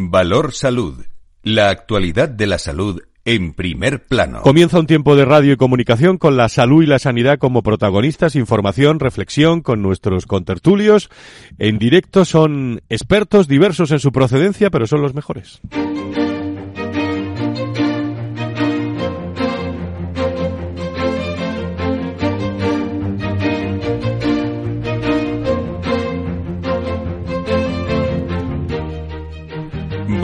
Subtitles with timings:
[0.00, 1.06] Valor Salud.
[1.42, 4.42] La actualidad de la salud en primer plano.
[4.42, 8.36] Comienza un tiempo de radio y comunicación con la salud y la sanidad como protagonistas,
[8.36, 11.10] información, reflexión con nuestros contertulios.
[11.58, 15.60] En directo son expertos diversos en su procedencia, pero son los mejores.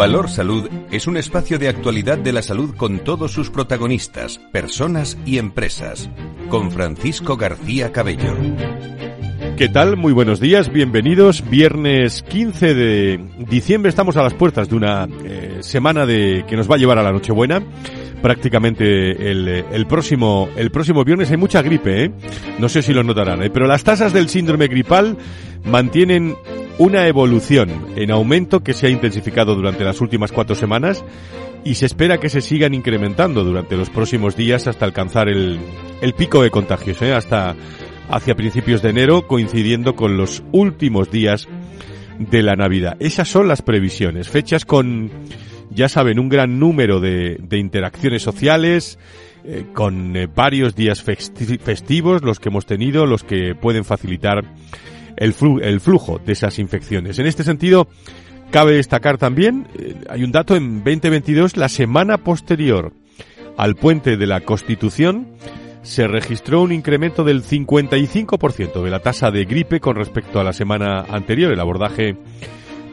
[0.04, 5.16] Valor Salud es un espacio de actualidad de la salud con todos sus protagonistas, personas
[5.24, 6.10] y empresas.
[6.50, 8.36] Con Francisco García Cabello.
[9.56, 9.96] ¿Qué tal?
[9.96, 11.48] Muy buenos días, bienvenidos.
[11.48, 16.70] Viernes 15 de diciembre estamos a las puertas de una eh, semana de que nos
[16.70, 17.62] va a llevar a la Nochebuena.
[18.20, 22.12] Prácticamente el, próximo el próximo viernes hay mucha gripe, ¿eh?
[22.58, 23.48] No sé si lo notarán, ¿eh?
[23.48, 25.16] pero las tasas del síndrome gripal
[25.64, 26.36] mantienen
[26.78, 31.04] una evolución en aumento que se ha intensificado durante las últimas cuatro semanas
[31.64, 35.58] y se espera que se sigan incrementando durante los próximos días hasta alcanzar el,
[36.02, 37.12] el pico de contagios, ¿eh?
[37.12, 37.54] hasta
[38.08, 41.48] hacia principios de enero, coincidiendo con los últimos días
[42.18, 42.96] de la Navidad.
[43.00, 45.10] Esas son las previsiones, fechas con,
[45.70, 48.98] ya saben, un gran número de, de interacciones sociales,
[49.46, 54.42] eh, con eh, varios días festivos, los que hemos tenido, los que pueden facilitar
[55.16, 57.18] el, el flujo de esas infecciones.
[57.18, 57.88] En este sentido,
[58.50, 62.92] cabe destacar también, eh, hay un dato en 2022, la semana posterior
[63.56, 65.28] al puente de la Constitución,
[65.82, 70.54] se registró un incremento del 55% de la tasa de gripe con respecto a la
[70.54, 71.52] semana anterior.
[71.52, 72.16] El abordaje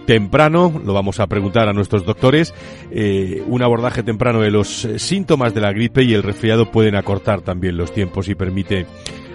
[0.06, 2.54] temprano, lo vamos a preguntar a nuestros doctores,
[2.92, 6.96] eh, un abordaje temprano de los eh, síntomas de la gripe y el resfriado pueden
[6.96, 8.88] acortar también los tiempos y permite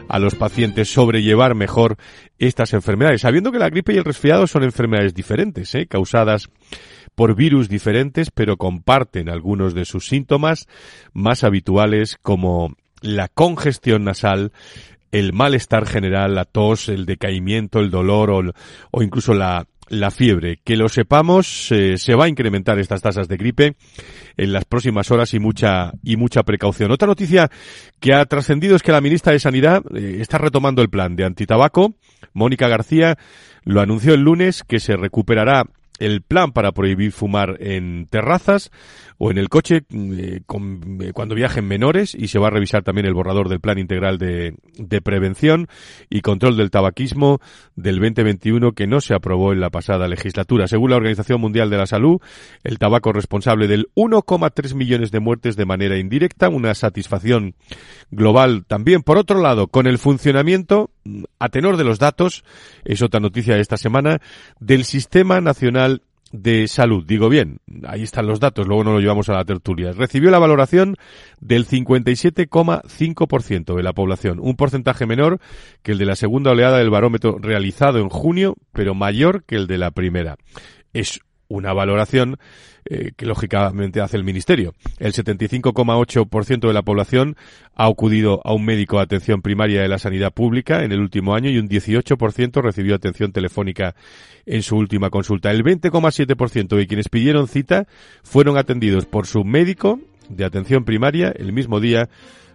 [0.08, 1.96] a los pacientes sobrellevar mejor
[2.38, 5.86] estas enfermedades, sabiendo que la gripe y el resfriado son enfermedades diferentes, ¿eh?
[5.86, 6.48] causadas
[7.14, 10.68] por virus diferentes, pero comparten algunos de sus síntomas
[11.12, 14.52] más habituales como la congestión nasal,
[15.12, 18.42] el malestar general, la tos, el decaimiento, el dolor o,
[18.90, 20.60] o incluso la la fiebre.
[20.64, 23.76] Que lo sepamos, eh, se va a incrementar estas tasas de gripe
[24.36, 26.90] en las próximas horas y mucha y mucha precaución.
[26.90, 27.50] Otra noticia
[28.00, 31.24] que ha trascendido es que la ministra de Sanidad eh, está retomando el plan de
[31.24, 31.94] antitabaco.
[32.32, 33.16] Mónica García
[33.64, 35.64] lo anunció el lunes que se recuperará
[35.98, 38.70] el plan para prohibir fumar en terrazas
[39.18, 42.82] o en el coche eh, con, eh, cuando viajen menores y se va a revisar
[42.82, 45.68] también el borrador del plan integral de, de, prevención
[46.10, 47.40] y control del tabaquismo
[47.76, 50.68] del 2021 que no se aprobó en la pasada legislatura.
[50.68, 52.20] Según la Organización Mundial de la Salud,
[52.62, 57.54] el tabaco es responsable del 1,3 millones de muertes de manera indirecta, una satisfacción
[58.10, 59.02] global también.
[59.02, 60.90] Por otro lado, con el funcionamiento
[61.38, 62.44] a tenor de los datos,
[62.84, 64.20] es otra noticia de esta semana,
[64.60, 66.02] del Sistema Nacional
[66.32, 67.04] de Salud.
[67.06, 69.92] Digo bien, ahí están los datos, luego no lo llevamos a la tertulia.
[69.92, 70.96] Recibió la valoración
[71.40, 75.38] del 57,5% de la población, un porcentaje menor
[75.82, 79.66] que el de la segunda oleada del barómetro realizado en junio, pero mayor que el
[79.66, 80.36] de la primera.
[80.92, 82.36] Es una valoración
[82.88, 84.72] eh, que lógicamente hace el Ministerio.
[84.98, 87.34] El 75,8% de la población
[87.74, 91.34] ha acudido a un médico de atención primaria de la sanidad pública en el último
[91.34, 93.96] año y un 18% recibió atención telefónica
[94.46, 95.50] en su última consulta.
[95.50, 97.88] El 20,7% de quienes pidieron cita
[98.22, 99.98] fueron atendidos por su médico
[100.28, 102.08] de atención primaria el mismo día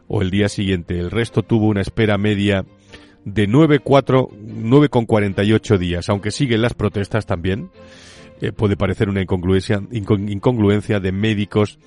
[0.08, 0.98] o el día siguiente.
[0.98, 2.64] El resto tuvo una espera media
[3.26, 7.70] de 9,48 días, aunque siguen las protestas también
[8.42, 9.80] eh, puede parecer una incongruencia,
[11.00, 11.78] de médicos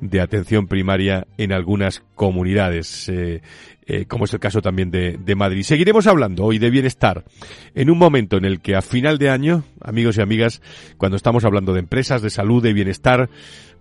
[0.00, 3.40] de atención primaria en algunas comunidades, eh,
[3.86, 5.62] eh, como es el caso también de, de, Madrid.
[5.62, 7.24] Seguiremos hablando hoy de bienestar
[7.74, 10.60] en un momento en el que a final de año, amigos y amigas,
[10.98, 13.30] cuando estamos hablando de empresas, de salud, de bienestar,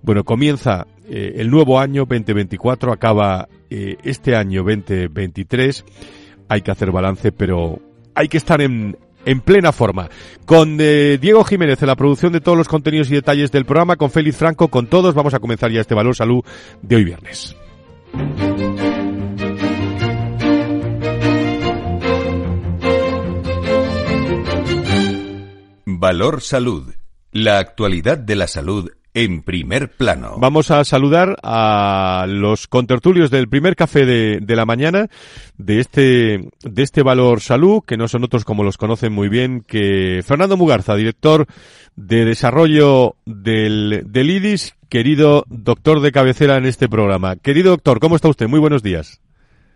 [0.01, 5.85] bueno, comienza el nuevo año 2024, acaba este año 2023,
[6.47, 7.81] hay que hacer balance, pero
[8.15, 10.09] hay que estar en, en plena forma.
[10.45, 13.95] Con eh, Diego Jiménez en la producción de todos los contenidos y detalles del programa,
[13.95, 16.43] con Félix Franco, con todos, vamos a comenzar ya este Valor Salud
[16.81, 17.55] de hoy viernes.
[25.85, 26.93] Valor Salud.
[27.31, 30.35] La actualidad de la salud en primer plano.
[30.39, 35.07] Vamos a saludar a los contertulios del primer café de, de, la mañana
[35.57, 39.61] de este, de este Valor Salud, que no son otros como los conocen muy bien,
[39.61, 41.45] que Fernando Mugarza, director
[41.95, 47.35] de desarrollo del, del IDIS, querido doctor de cabecera en este programa.
[47.35, 48.47] Querido doctor, ¿cómo está usted?
[48.47, 49.21] Muy buenos días.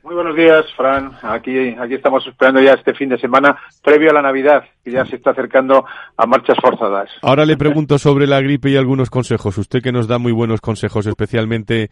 [0.07, 1.12] Muy buenos días, Fran.
[1.21, 5.06] Aquí, aquí estamos esperando ya este fin de semana previo a la Navidad, que ya
[5.06, 5.83] se está acercando
[6.15, 7.09] a marchas forzadas.
[7.21, 9.57] Ahora le pregunto sobre la gripe y algunos consejos.
[9.57, 11.89] Usted que nos da muy buenos consejos, especialmente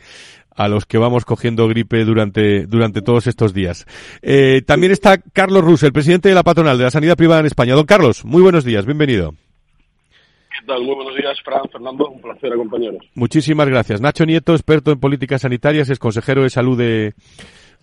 [0.55, 3.85] a los que vamos cogiendo gripe durante, durante todos estos días.
[4.21, 7.47] Eh, también está Carlos Rus, el presidente de la patronal de la sanidad privada en
[7.47, 7.75] España.
[7.75, 9.33] Don Carlos, muy buenos días, bienvenido.
[10.57, 10.83] ¿Qué tal?
[10.83, 12.07] Muy buenos días, Fran, Fernando.
[12.07, 13.03] Un placer, compañeros.
[13.13, 13.99] Muchísimas gracias.
[13.99, 17.13] Nacho Nieto, experto en políticas sanitarias, es consejero de salud de,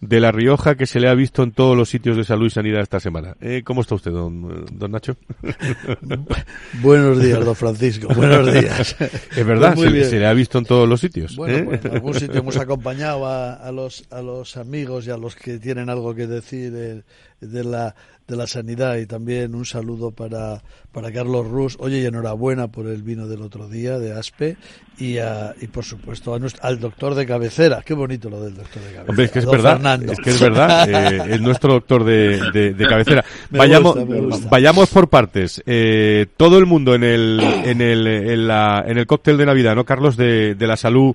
[0.02, 2.50] de La Rioja que se le ha visto en todos los sitios de salud y
[2.50, 3.37] sanidad esta semana.
[3.40, 5.16] Eh, ¿Cómo está usted, don, don Nacho?
[6.82, 8.08] Buenos días, don Francisco.
[8.14, 8.96] Buenos días.
[9.37, 11.37] Es verdad, Pues se, le ha visto en todos los sitios.
[11.37, 11.62] Bueno, ¿eh?
[11.62, 15.37] pues en algún sitio hemos acompañado a, a los, a los amigos y a los
[15.37, 17.04] que tienen algo que decir de,
[17.40, 17.94] de la,
[18.29, 21.77] de la sanidad y también un saludo para, para Carlos Rus.
[21.81, 24.57] Oye, y enhorabuena por el vino del otro día de Aspe
[24.99, 27.83] y, a- y por supuesto a nuestro- al doctor de cabecera.
[27.85, 29.05] Qué bonito lo del doctor de cabecera.
[29.09, 30.13] Hombre, es que es don verdad, Fernando.
[30.13, 33.25] es que es verdad, eh, es nuestro doctor de, de- de cabecera.
[33.51, 34.49] Me vayamos, gusta, me gusta.
[34.49, 35.63] vayamos por partes.
[35.67, 39.75] Eh, todo el mundo en el, en el, en la, en el cóctel de Navidad,
[39.75, 40.17] ¿no, Carlos?
[40.17, 41.15] De, de la salud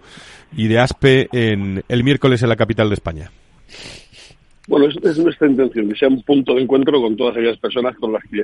[0.56, 3.32] y de ASPE en el miércoles en la capital de España.
[4.68, 7.96] Bueno, es, es nuestra intención que sea un punto de encuentro con todas aquellas personas
[7.98, 8.42] con las que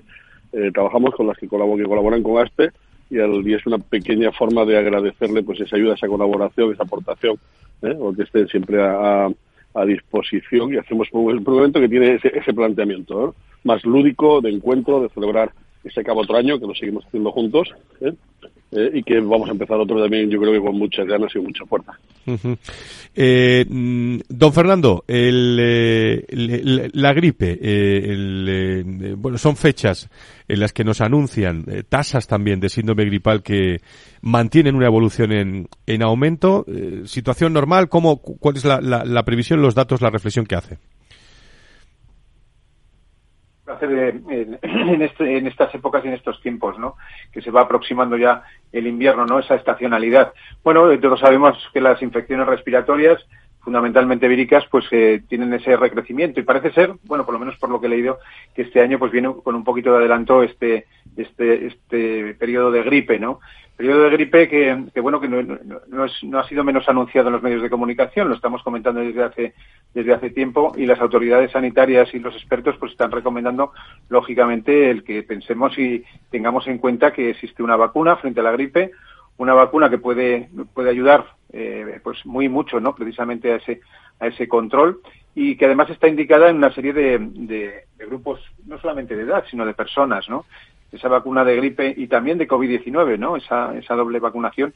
[0.53, 2.69] eh, trabajamos, con las que, colabo- que colaboran con ASPE
[3.09, 7.35] y, al- es una pequeña forma de agradecerle pues esa ayuda, esa colaboración, esa aportación,
[7.81, 7.95] ¿eh?
[7.99, 9.25] o que estén siempre a,
[9.73, 14.51] a- disposición y hacemos un, un evento que tiene ese, ese planteamiento más lúdico, de
[14.51, 15.51] encuentro, de celebrar
[15.83, 17.69] ese cabo otro año, que lo seguimos haciendo juntos,
[18.01, 18.13] ¿eh?
[18.75, 21.39] Eh, y que vamos a empezar otro también, yo creo que con muchas ganas y
[21.39, 21.91] mucha fuerza.
[23.15, 30.09] Eh, mm, don Fernando, el, eh, el- la gripe, el, bueno, son fechas
[30.47, 33.77] en las que nos anuncian tasas también de síndrome gripal que
[34.21, 36.65] mantienen una evolución en, en aumento.
[37.05, 40.55] Situación normal, ¿cómo, cu- ¿cuál es la, la- la previsión, los datos, la reflexión que
[40.55, 40.77] hace?
[43.81, 46.95] Eh, en, en este- en estas épocas y en estos tiempos, ¿no?
[47.31, 49.39] Que se va aproximando ya el invierno, ¿no?
[49.39, 50.33] Esa estacionalidad.
[50.63, 53.25] Bueno, todos sabemos que las infecciones respiratorias,
[53.61, 57.69] fundamentalmente víricas, pues eh, tienen ese recrecimiento y parece ser, bueno, por lo menos por
[57.69, 58.19] lo que he leído,
[58.53, 62.83] que este año pues viene con un poquito de adelanto este este este periodo de
[62.83, 63.39] gripe, ¿no?
[63.75, 67.27] Periodo de gripe que, que bueno, que no, no- es- no ha sido menos anunciado
[67.29, 69.53] en los medios de comunicación, lo estamos comentando desde hace
[69.95, 73.73] desde hace tiempo y las autoridades sanitarias y los expertos pues están recomendando
[74.09, 78.51] lógicamente el que pensemos y tengamos en cuenta que existe una vacuna frente a la
[78.51, 78.91] gripe,
[79.37, 82.93] una vacuna que puede puede ayudar eh, pues muy mucho, ¿no?
[82.95, 83.81] Precisamente a ese
[84.19, 84.99] a ese control
[85.35, 89.23] y que además está indicada en una serie de, de- de grupos no solamente de
[89.23, 90.45] edad, sino de personas, ¿no?
[90.93, 93.35] Esa vacuna de gripe y también de COVID-19, ¿no?
[93.35, 94.73] Esa, esa doble vacunación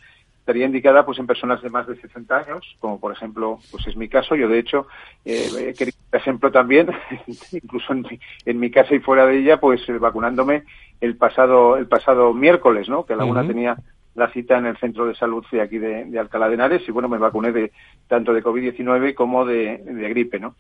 [0.47, 3.97] estaría indicada pues en personas de más de 60 años, como por ejemplo, pues es
[3.97, 4.33] mi caso.
[4.33, 4.87] Yo de hecho
[5.25, 6.87] eh, he querido dar ejemplo también,
[7.51, 10.63] incluso en mi, en mi casa y fuera de ella, pues eh, vacunándome
[11.01, 13.05] el pasado el pasado miércoles, ¿no?
[13.05, 13.77] Que la una tenía
[14.15, 16.91] la cita en el centro de salud de aquí de, de Alcalá de Henares y
[16.91, 17.71] bueno me vacuné de
[18.07, 20.55] tanto de COVID-19 como de, de gripe, ¿no?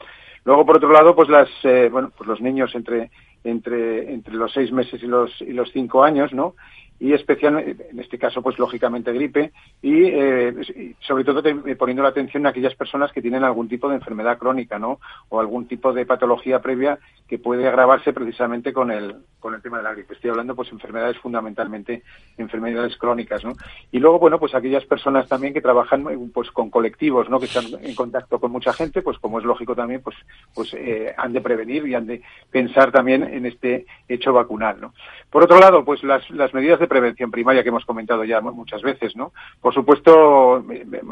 [0.45, 3.09] Luego por otro lado pues las eh, bueno pues los niños entre
[3.43, 6.55] entre entre los seis meses y los y los cinco años, ¿no?
[6.99, 9.51] Y especialmente, en este caso, pues lógicamente gripe,
[9.81, 13.87] y eh, sobre todo te- poniendo la atención en aquellas personas que tienen algún tipo
[13.87, 14.99] de enfermedad crónica, ¿no?
[15.29, 16.97] O algún tipo de patología previa
[17.27, 20.13] que puede agravarse precisamente con el, con el tema de la gripe.
[20.13, 22.01] Estoy hablando, pues, enfermedades fundamentalmente,
[22.37, 23.53] enfermedades crónicas, ¿no?
[23.91, 27.39] Y luego, bueno, pues aquellas personas también que trabajan, eh, pues, con colectivos, ¿no?
[27.39, 30.15] Que están en contacto con mucha gente, pues, como es lógico también, pues,
[30.55, 34.93] pues, eh, han de prevenir y han de pensar también en este hecho vacunal, ¿no?
[35.29, 38.51] Por otro lado, pues las, las medidas de prevención primaria que hemos comentado ya mu-
[38.53, 39.31] muchas veces, ¿no?
[39.61, 40.63] Por supuesto,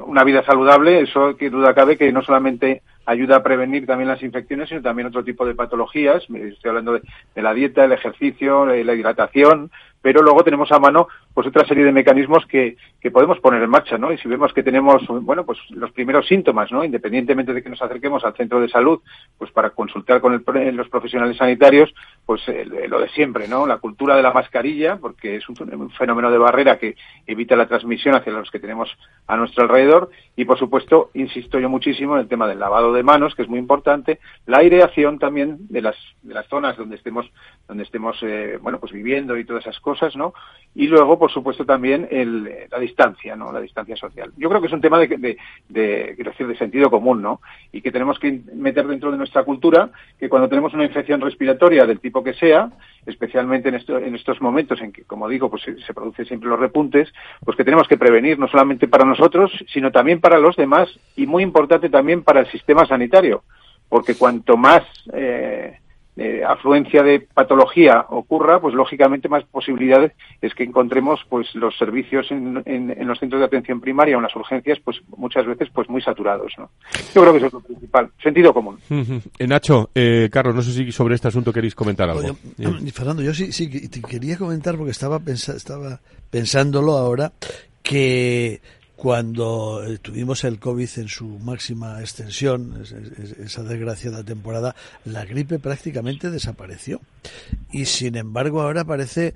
[0.05, 4.23] una vida saludable, eso que duda cabe que no solamente ayuda a prevenir también las
[4.23, 6.23] infecciones, sino también otro tipo de patologías.
[6.29, 9.71] Estoy hablando de, la dieta, el ejercicio, eh, la hidratación,
[10.01, 13.69] pero luego tenemos a mano pues otra serie de mecanismos que, que podemos poner en
[13.69, 14.13] marcha, ¿no?
[14.13, 16.85] Y si vemos que tenemos, bueno, pues los primeros síntomas, ¿no?
[16.85, 19.01] Independientemente de que nos acerquemos al centro de salud,
[19.37, 21.93] pues para consultar con el pro- los profesionales sanitarios,
[22.25, 23.67] pues eh, lo de siempre, ¿no?
[23.67, 26.95] La cultura de la mascarilla, porque es un fenómeno de barrera que
[27.27, 28.89] evita la transmisión hacia los que tenemos
[29.27, 33.03] a nuestro alrededor y, por supuesto, insisto yo muchísimo en el tema del lavado de
[33.03, 37.29] manos, que es muy importante, la aireación también de las, de las zonas donde estemos,
[37.67, 40.33] donde estemos, eh, bueno, pues viviendo y todas esas cosas, ¿no?
[40.73, 43.51] Y luego, por supuesto, también el, la distancia, ¿no?
[43.51, 44.31] La distancia social.
[44.37, 45.37] Yo creo que es un tema de, de,
[45.69, 47.41] de, decir, de sentido común, ¿no?
[47.71, 51.85] Y que tenemos que meter dentro de nuestra cultura que cuando tenemos una infección respiratoria
[51.85, 52.69] del tipo que sea,
[53.05, 56.49] especialmente en, esto, en estos momentos en que, como digo, pues se, se producen siempre
[56.49, 60.55] los repuntes, pues que tenemos que prevenir no solamente para nosotros, sino también para los
[60.55, 63.43] demás y muy importante también para el sistema sanitario
[63.89, 64.83] porque cuanto más
[66.17, 72.31] eh, afluencia de patología ocurra, pues lógicamente más posibilidades es que encontremos pues los servicios
[72.31, 75.89] en, en, los centros de atención primaria o en las urgencias, pues muchas veces pues
[75.89, 76.53] muy saturados.
[76.57, 76.69] ¿no?
[77.13, 78.79] Yo creo que eso es lo principal, sentido común.
[79.37, 82.37] Eh, Nacho, eh, Carlos, no sé si sobre este asunto queréis comentar algo.
[82.93, 85.99] Fernando, yo sí, sí te quería comentar porque estaba, estaba
[86.29, 87.33] pensándolo ahora
[87.83, 88.61] que
[88.95, 92.81] cuando eh, tuvimos el COVID en su máxima extensión,
[93.43, 97.01] esa desgraciada temporada, la gripe prácticamente desapareció.
[97.71, 99.33] Y sin embargo ahora parece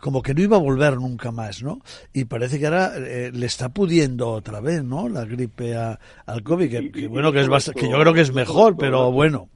[0.00, 1.80] como que no iba a volver nunca más, ¿no?
[2.12, 5.08] Y parece que ahora eh, le está pudiendo otra vez, ¿no?
[5.08, 9.10] La gripe al COVID, que, bueno, que, es que yo creo que es mejor, pero
[9.10, 9.48] bueno.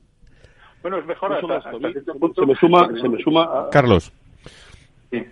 [0.82, 4.12] Bueno, es mejor hasta, Se me suma, se me suma Carlos.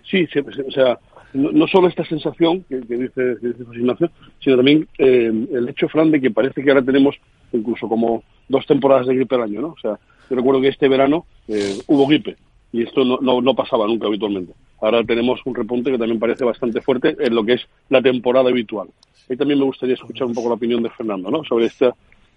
[0.09, 0.97] Sí, sí, o sea,
[1.33, 3.35] no, solo esta sensación que, dice,
[3.65, 7.15] José Ignacio, sino también eh, el hecho, Fran, de que parece que ahora tenemos
[7.51, 9.67] incluso como dos temporadas de gripe al año, ¿no?
[9.69, 9.97] O sea,
[10.29, 12.35] yo recuerdo que este verano eh, hubo gripe
[12.71, 14.53] y esto no, no, pasaba nunca habitualmente.
[14.81, 18.49] Ahora tenemos un repunte que también parece bastante fuerte en lo que es la temporada
[18.49, 18.89] habitual.
[19.29, 21.43] Y también me gustaría escuchar un poco la opinión de Fernando, ¿no?
[21.43, 21.91] Sobre este,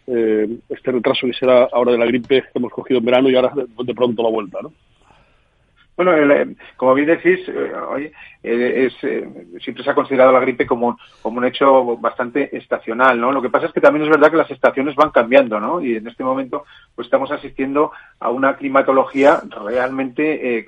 [0.07, 3.35] eh, este retraso que será ahora de la gripe que hemos cogido en verano y
[3.35, 4.73] ahora de pronto la vuelta, ¿no?
[5.97, 8.13] Bueno, eh, como bien decís, eh,
[8.43, 13.33] eh, es, siempre se ha considerado la gripe como, como un hecho bastante estacional, ¿no?
[13.33, 15.81] Lo que pasa es que también es verdad que las estaciones van cambiando, ¿no?
[15.81, 20.67] Y en este momento pues estamos asistiendo a una climatología realmente,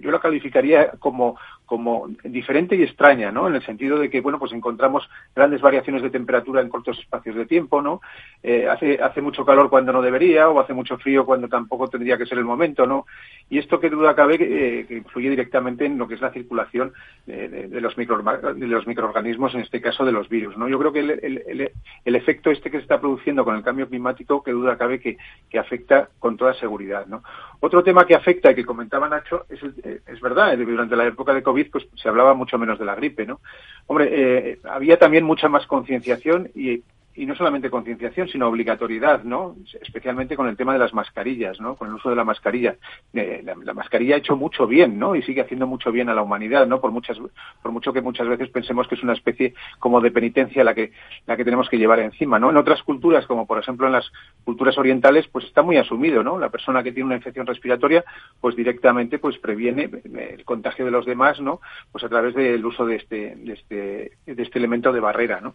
[0.00, 3.48] yo la calificaría como, como diferente y extraña, ¿no?
[3.48, 7.36] En el sentido de que, bueno, pues encontramos grandes variaciones de temperatura en cortos espacios
[7.36, 8.00] de tiempo, ¿no?
[8.42, 12.26] Eh, hace, mucho calor cuando no debería o hace mucho frío cuando tampoco tendría que
[12.26, 13.06] ser el momento, ¿no?
[13.48, 16.92] Y esto que duda cabe eh, que influye directamente en lo que es la circulación
[17.26, 20.68] de, los micro, de los microorganismos, en este caso de los virus, ¿no?
[20.68, 24.52] Yo creo que el, efecto este que se está produciendo con el cambio climático, que
[24.52, 25.16] duda cabe que,
[25.58, 27.22] afecta con toda seguridad, ¿no?
[27.60, 31.32] Otro tema que afecta y que comentaba Nacho es, eh, es verdad, durante la época
[31.32, 33.40] de COVID pues se hablaba mucho menos de la gripe, ¿no?
[33.86, 36.82] Hombre, eh, había también mucha más concienciación y
[37.16, 39.54] y no solamente concienciación, sino obligatoriedad, ¿no?
[39.80, 41.76] Especialmente con el tema de las mascarillas, ¿no?
[41.76, 42.76] Con el uso de la mascarilla.
[43.12, 45.14] Eh, la, mascarilla ha hecho mucho bien, ¿no?
[45.14, 46.80] Y sigue haciendo mucho bien a la humanidad, ¿no?
[46.80, 47.16] Por muchas,
[47.62, 50.92] por mucho que muchas veces pensemos que es una especie como de penitencia la que,
[51.26, 52.50] la que tenemos que llevar encima, ¿no?
[52.50, 54.10] En otras culturas, como por ejemplo en las
[54.44, 56.38] culturas orientales, pues está muy asumido, ¿no?
[56.38, 58.04] La persona que tiene una infección respiratoria,
[58.40, 61.60] pues directamente, pues previene el contagio de los demás, ¿no?
[61.92, 65.54] Pues a través del uso de este, de este, de este elemento de barrera, ¿no?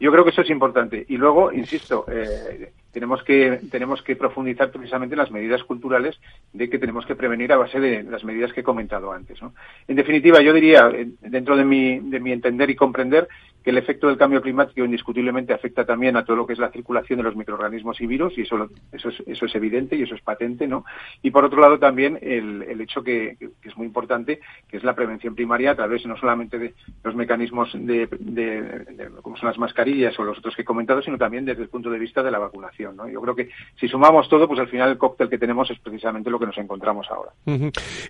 [0.00, 0.97] Yo creo que eso es importante.
[1.08, 6.18] Y luego, insisto, eh, tenemos que tenemos que profundizar precisamente en las medidas culturales
[6.52, 9.38] de que tenemos que prevenir a base de las medidas que he comentado antes.
[9.86, 10.90] En definitiva, yo diría,
[11.20, 13.28] dentro de mi, de mi entender y comprender,
[13.62, 16.70] que el efecto del cambio climático indiscutiblemente afecta también a todo lo que es la
[16.70, 20.66] circulación de los microorganismos y virus, y eso, eso, es, evidente y eso es patente,
[20.66, 20.84] ¿no?
[21.22, 24.84] Y por otro lado también el, el hecho que, que, es muy importante, que es
[24.84, 26.74] la prevención primaria a través no solamente de
[27.04, 31.18] los mecanismos de, de como son las mascarillas o los otros que he comentado, sino
[31.18, 32.87] también desde el punto de vista de la vacunación.
[33.12, 36.30] Yo creo que si sumamos todo, pues al final el cóctel que tenemos es precisamente
[36.30, 37.30] lo que nos encontramos ahora.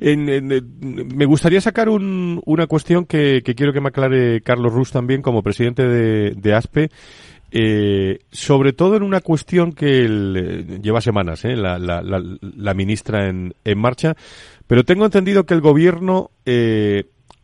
[0.01, 5.87] me gustaría sacar una cuestión que, quiero que me aclare Carlos Rus también como presidente
[5.87, 6.91] de, ASPE.
[7.51, 11.57] Eh, sobre todo en una cuestión que eh, lleva semanas ¿eh?
[11.57, 14.17] la, ministra en, marcha,
[14.67, 16.31] pero tengo entendido que el gobierno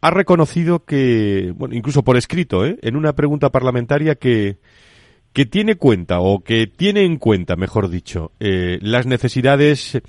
[0.05, 4.59] ha reconocido que, bueno, incluso por escrito, en una pregunta parlamentaria que
[5.35, 10.00] que tiene cuenta o que tiene en cuenta, mejor dicho, eh, las necesidades,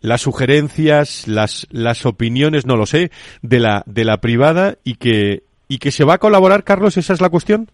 [0.00, 3.10] las sugerencias, las, las opiniones, no lo sé,
[3.42, 7.12] de la, de la privada y que, y que se va a colaborar, Carlos, esa
[7.12, 7.68] es la cuestión.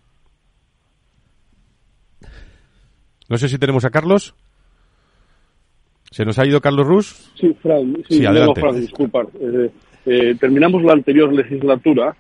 [3.29, 4.35] No sé si tenemos a Carlos.
[6.11, 7.31] ¿Se nos ha ido Carlos Rus?
[7.38, 8.62] Sí, Fran, sí, adelante.
[8.81, 9.23] disculpa.
[9.38, 9.71] Eh,
[10.07, 12.17] eh, terminamos la anterior legislatura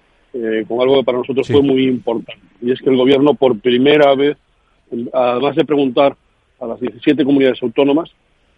[0.68, 4.14] con algo que para nosotros fue muy importante, y es que el Gobierno por primera
[4.14, 4.36] vez
[5.12, 6.16] además de preguntar
[6.60, 8.10] a las 17 comunidades autónomas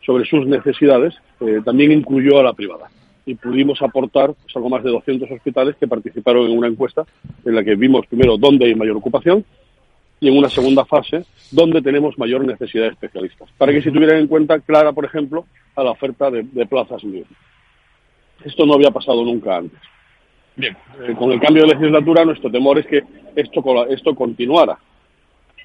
[0.04, 2.90] sobre sus necesidades, eh, también incluyó a la privada.
[3.26, 7.04] Y pudimos aportar pues, algo más de 200 hospitales que participaron en una encuesta
[7.44, 9.44] en la que vimos primero dónde hay mayor ocupación
[10.20, 13.50] y en una segunda fase dónde tenemos mayor necesidad de especialistas.
[13.58, 15.44] Para que se tuvieran en cuenta clara, por ejemplo,
[15.76, 17.26] a la oferta de, plazas libres.
[18.44, 19.78] Esto no había pasado nunca antes.
[20.56, 23.02] Bien, eh, con el cambio de legislatura nuestro temor es que
[23.36, 24.78] esto, esto continuara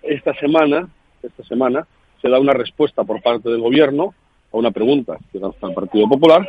[0.03, 0.87] esta semana,
[1.21, 1.87] esta semana
[2.21, 4.13] se da una respuesta por parte del gobierno
[4.51, 6.47] a una pregunta que lanza el Partido Popular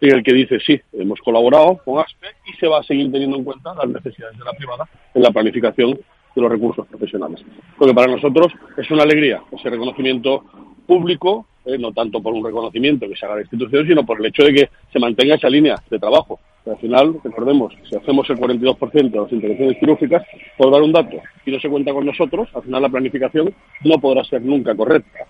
[0.00, 3.36] en el que dice sí, hemos colaborado con ASPE y se va a seguir teniendo
[3.36, 7.42] en cuenta las necesidades de la privada en la planificación de los recursos profesionales.
[7.78, 10.44] Porque para nosotros es una alegría ese reconocimiento
[10.86, 14.20] público, eh, no tanto por un reconocimiento que se haga a la institución, sino por
[14.20, 16.38] el hecho de que se mantenga esa línea de trabajo.
[16.70, 20.22] Al final, recordemos, si hacemos el 42% de las intervenciones quirúrgicas,
[20.56, 23.54] por dar un dato, y no se cuenta con nosotros, al final la planificación
[23.84, 25.26] no podrá ser nunca correcta.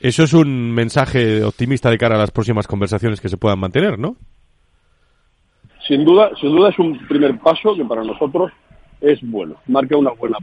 [0.00, 3.98] Eso es un mensaje optimista de cara a las próximas conversaciones que se puedan mantener,
[3.98, 4.16] ¿no?
[5.86, 8.52] Sin duda, sin duda es un primer paso que para nosotros
[9.00, 10.38] es bueno, marca una buena.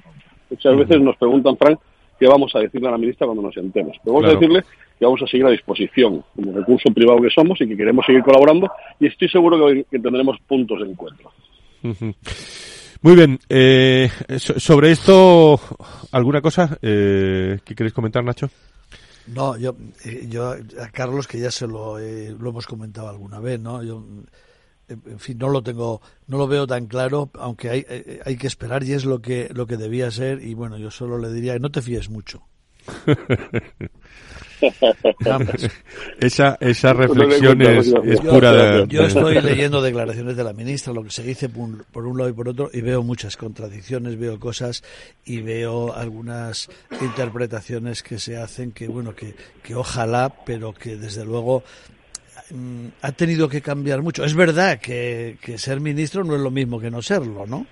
[0.50, 1.80] Muchas veces nos preguntan, Frank,
[2.20, 3.98] qué vamos a decirle a la ministra cuando nos sentemos.
[4.04, 4.63] Pero vamos a decirle
[5.04, 8.24] que vamos a seguir a disposición como recurso privado que somos y que queremos seguir
[8.24, 11.32] colaborando y estoy seguro que, tendremos puntos de encuentro.
[13.02, 13.38] Muy bien.
[13.50, 15.60] Eh, sobre esto,
[16.12, 18.50] ¿alguna cosa eh, que queréis comentar, Nacho?
[19.28, 23.60] No, yo, eh, yo a Carlos, que ya se lo, lo hemos comentado alguna vez,
[23.60, 23.84] ¿no?
[23.84, 24.06] Yo
[24.88, 28.48] en fin, no lo tengo, no lo veo tan claro, aunque hay, eh, hay que
[28.48, 30.42] esperar y es lo que, lo que debía ser.
[30.42, 32.44] Y bueno, yo solo le diría, no te fíes mucho.
[36.20, 38.88] esa, esa reflexión es, pura de...
[38.88, 42.34] Yo estoy leyendo declaraciones de la ministra, lo que se dice por un, lado y
[42.34, 44.84] por otro, y veo muchas contradicciones, veo cosas
[45.25, 46.70] y veo algunas
[47.01, 51.63] interpretaciones que se hacen que, bueno, que, que ojalá, pero que desde luego
[52.53, 54.24] Mm, ha tenido que cambiar mucho.
[54.24, 57.65] Es verdad que, que, ser ministro no es lo mismo que no serlo, ¿no?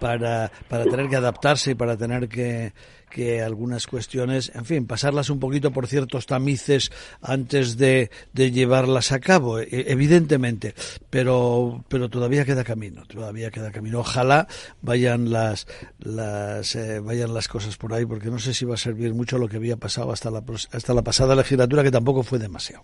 [0.00, 2.72] Para, para tener que adaptarse y para tener que,
[3.10, 6.90] que algunas cuestiones, en fin, pasarlas un poquito por ciertos tamices
[7.22, 10.74] antes de, de llevarlas a cabo, e, evidentemente,
[11.10, 14.00] pero, pero todavía queda camino, todavía queda camino.
[14.00, 14.48] Ojalá
[14.82, 15.66] vayan las,
[15.98, 19.38] las, eh, vayan las cosas por ahí, porque no sé si va a servir mucho
[19.38, 22.82] lo que había pasado hasta la, hasta la pasada legislatura, que tampoco fue demasiado.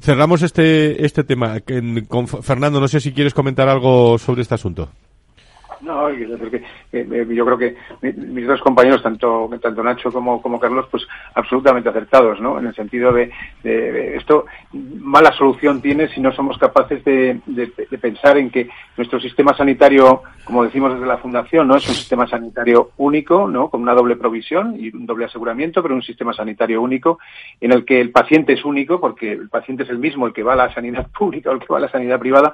[0.00, 1.58] Cerramos este, este tema.
[2.42, 4.88] Fernando, no sé si quieres comentar algo sobre este asunto.
[5.82, 6.36] No, yo
[7.46, 7.76] creo que
[8.12, 12.58] mis dos compañeros, tanto, tanto Nacho como, Carlos, pues absolutamente acertados, ¿no?
[12.58, 13.30] En el sentido de,
[14.16, 17.40] esto, mala solución tiene si no somos capaces de,
[18.00, 22.26] pensar en que nuestro sistema sanitario, como decimos desde la Fundación, no es un sistema
[22.26, 23.70] sanitario único, ¿no?
[23.70, 27.18] Con una doble provisión y un doble aseguramiento, pero un sistema sanitario único
[27.60, 30.42] en el que el paciente es único, porque el paciente es el mismo el que
[30.42, 32.52] va a la sanidad pública o el que va a la sanidad privada,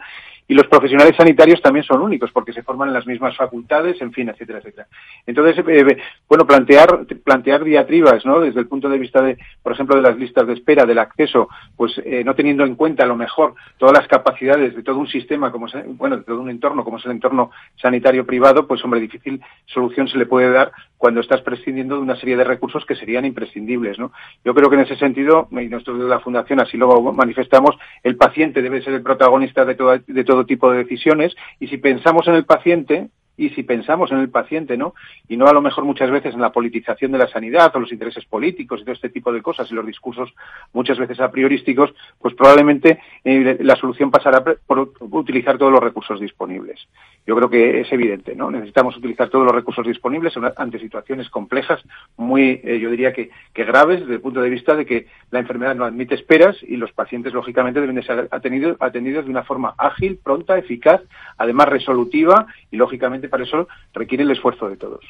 [0.48, 4.12] y los profesionales sanitarios también son únicos porque se forman en las mismas facultades, en
[4.12, 4.86] fin, etcétera, etcétera.
[5.26, 8.40] Entonces, eh, eh, bueno, plantear, plantear diatribas, ¿no?
[8.40, 11.48] Desde el punto de vista de, por ejemplo, de las listas de espera, del acceso,
[11.76, 15.08] pues eh, no teniendo en cuenta a lo mejor todas las capacidades de todo un
[15.08, 19.00] sistema, como bueno, de todo un entorno, como es el entorno sanitario privado, pues hombre,
[19.00, 22.96] difícil solución se le puede dar cuando estás prescindiendo de una serie de recursos que
[22.96, 24.12] serían imprescindibles, ¿no?
[24.44, 28.16] Yo creo que en ese sentido, y nosotros desde la Fundación así lo manifestamos, el
[28.16, 32.26] paciente debe ser el protagonista de todo, de todo tipo de decisiones y si pensamos
[32.28, 34.94] en el paciente, y si pensamos en el paciente, ¿no?
[35.28, 37.92] Y no a lo mejor muchas veces en la politización de la sanidad o los
[37.92, 40.32] intereses políticos y todo este tipo de cosas y los discursos
[40.72, 46.20] muchas veces a priorísticos, pues probablemente eh, la solución pasará por utilizar todos los recursos
[46.20, 46.88] disponibles.
[47.26, 48.50] Yo creo que es evidente, ¿no?
[48.50, 51.82] Necesitamos utilizar todos los recursos disponibles ante situaciones complejas,
[52.16, 55.74] muy, eh, yo diría que, graves desde el punto de vista de que la enfermedad
[55.74, 60.18] no admite esperas y los pacientes, lógicamente, deben de ser atendidos, de una forma ágil,
[60.22, 61.00] pronta, eficaz,
[61.36, 65.04] además resolutiva y, lógicamente, para eso requiere el esfuerzo de todos.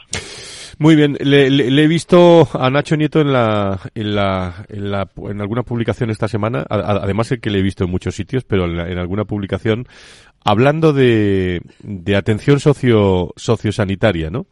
[0.78, 5.40] Muy bien, le, he visto a Nacho Nieto en la, en la, en, la, en
[5.40, 8.98] alguna publicación esta semana, además el que le he visto en muchos sitios, pero en,
[8.98, 9.86] alguna publicación
[10.46, 14.46] hablando de, de atención socio, sociosanitaria, ¿no?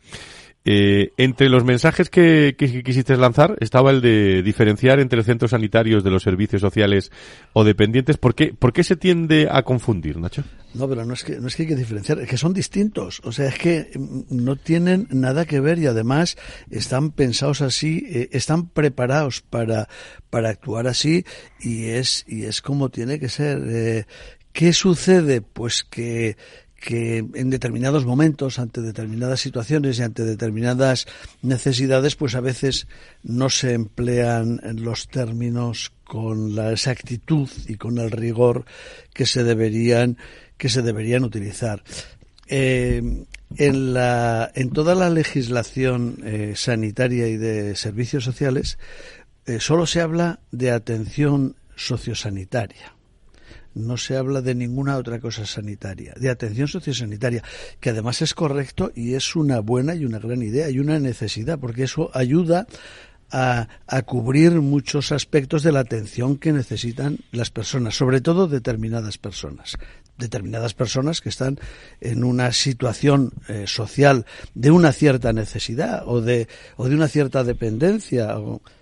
[0.67, 6.11] Eh, entre los mensajes que, quisiste lanzar estaba el de diferenciar entre centros sanitarios de
[6.11, 7.13] los servicios sociales
[7.53, 8.17] o dependientes.
[8.17, 10.43] ¿Por qué, ¿Por qué se tiende a confundir, Nacho?
[10.73, 13.21] No, pero no es, que, no es que hay que diferenciar, es que son distintos.
[13.25, 16.39] O sea, es que mm, no tienen nada que ver y además
[16.71, 19.91] están pensados así, eh, están preparados para,
[20.31, 21.27] para actuar así
[21.61, 23.63] y es, y es como tiene que ser.
[23.69, 24.07] Eh,
[24.55, 25.41] ¿Qué sucede?
[25.41, 26.37] Pues que
[26.87, 31.07] en determinados momentos, ante determinadas situaciones y ante determinadas
[31.43, 32.87] necesidades, pues a veces
[33.25, 38.65] no se emplean los términos con la exactitud y con el rigor
[39.13, 40.19] que se deberían
[40.57, 41.83] que se deberían utilizar.
[42.47, 43.25] Eh,
[43.57, 48.79] en toda la legislación eh, sanitaria y de servicios sociales
[49.47, 52.94] eh, solo se habla de atención sociosanitaria
[53.75, 57.43] no se habla de ninguna otra cosa sanitaria, de atención sociosanitaria,
[57.81, 61.59] que además es correcto y es una buena y una gran idea y una necesidad,
[61.59, 62.67] porque eso ayuda
[63.31, 69.19] a, a, cubrir muchos aspectos de la atención que necesitan las personas, sobre todo determinadas
[69.19, 69.77] personas
[70.19, 71.59] determinadas personas que están
[72.01, 77.45] en una situación eh, social de una cierta necesidad o de, o de una cierta
[77.45, 78.37] dependencia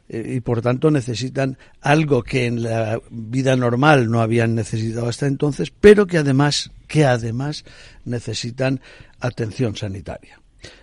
[0.09, 5.27] eh, y por tanto necesitan algo que en la vida normal no habían necesitado hasta
[5.27, 7.65] entonces, pero que además, que además
[8.05, 8.81] necesitan
[9.21, 10.41] atención sanitaria.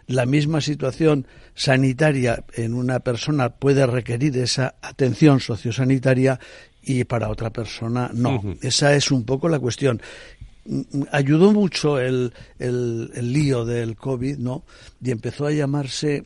[0.07, 6.39] La misma situación sanitaria en una persona puede requerir esa atención sociosanitaria
[6.81, 8.41] y para otra persona no.
[8.61, 10.01] Esa es un poco la cuestión
[11.11, 14.63] ayudó mucho el, el, lío del COVID, ¿no?
[15.01, 16.23] Y empezó a llamarse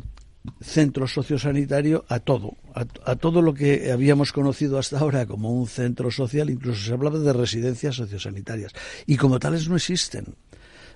[0.61, 6.11] centro sociosanitario a todo, a, todo lo que habíamos conocido hasta ahora como un centro
[6.11, 8.73] social, incluso se hablaba de residencias sociosanitarias.
[9.05, 10.35] Y como tales no existen.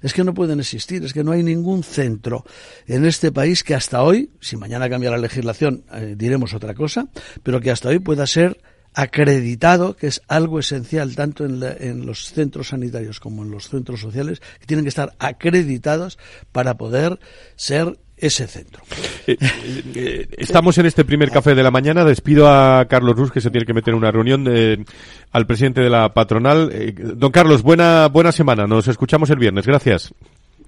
[0.02, 2.46] Es que no pueden existir, es que no hay ningún centro
[2.86, 7.08] en este país que hasta hoy, si mañana cambia la legislación, eh, diremos otra cosa,
[7.42, 8.62] pero que hasta hoy pueda ser
[8.98, 14.42] acreditado, que es algo esencial tanto en, los centros sanitarios como en los centros sociales,
[14.60, 16.18] que tienen que estar acreditados
[16.52, 17.20] para poder
[17.56, 18.82] ser ese centro.
[19.28, 19.38] Eh,
[19.94, 22.04] eh, estamos en este primer café de la mañana.
[22.04, 24.84] Despido a Carlos Ruz, que se tiene que meter en una reunión, eh,
[25.32, 26.72] al presidente de la patronal.
[26.96, 28.66] don Carlos, buena, buena semana.
[28.66, 29.68] Nos escuchamos el viernes.
[29.68, 30.12] Gracias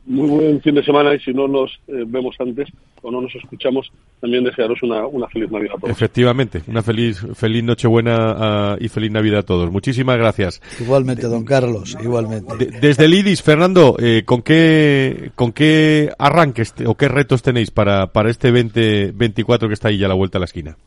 [0.05, 2.67] muy buen fin de semana y si no nos eh, vemos antes
[3.01, 5.91] o no nos escuchamos, también desearos una, una feliz Navidad a todos.
[5.91, 9.71] Efectivamente, una feliz, feliz Nochebuena uh, y feliz Navidad a todos.
[9.71, 10.61] Muchísimas gracias.
[10.79, 12.67] Igualmente, don Carlos, igualmente.
[12.81, 18.07] desde el IDIS, Fernando, eh, ¿con qué, con qué arranques o qué retos tenéis para,
[18.07, 20.77] para este 2024 que está ahí ya a la vuelta a la esquina?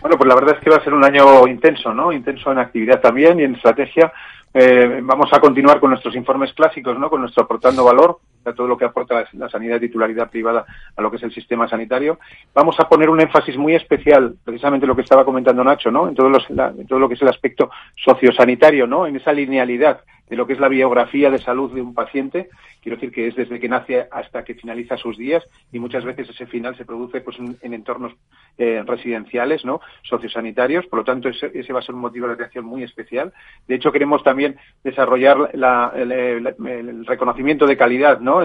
[0.00, 2.12] Bueno, pues la verdad es que va a ser un año intenso, ¿no?
[2.12, 4.12] Intenso en actividad también y en estrategia
[4.52, 7.08] eh, vamos a continuar con nuestros informes clásicos, ¿no?
[7.08, 10.64] Con nuestro aportando valor, a todo lo que aporta la, sanidad de titularidad privada
[10.96, 12.18] a lo que es el sistema sanitario.
[12.54, 16.08] Vamos a poner un énfasis muy especial, precisamente lo que estaba comentando Nacho, ¿no?
[16.08, 19.06] En todo, en todo lo que es el aspecto sociosanitario, ¿no?
[19.06, 22.48] En esa linealidad de lo que es la biografía de salud de un paciente.
[22.80, 26.30] Quiero decir que es desde que nace hasta que finaliza sus días y muchas veces
[26.30, 28.14] ese final se produce pues en, entornos
[28.56, 29.80] eh, residenciales, ¿no?
[30.02, 30.86] Sociosanitarios.
[30.86, 33.32] Por lo tanto, ese, va a ser un motivo de atención muy especial.
[33.66, 38.40] De hecho, queremos también desarrollar la, el, reconocimiento de calidad, ¿no?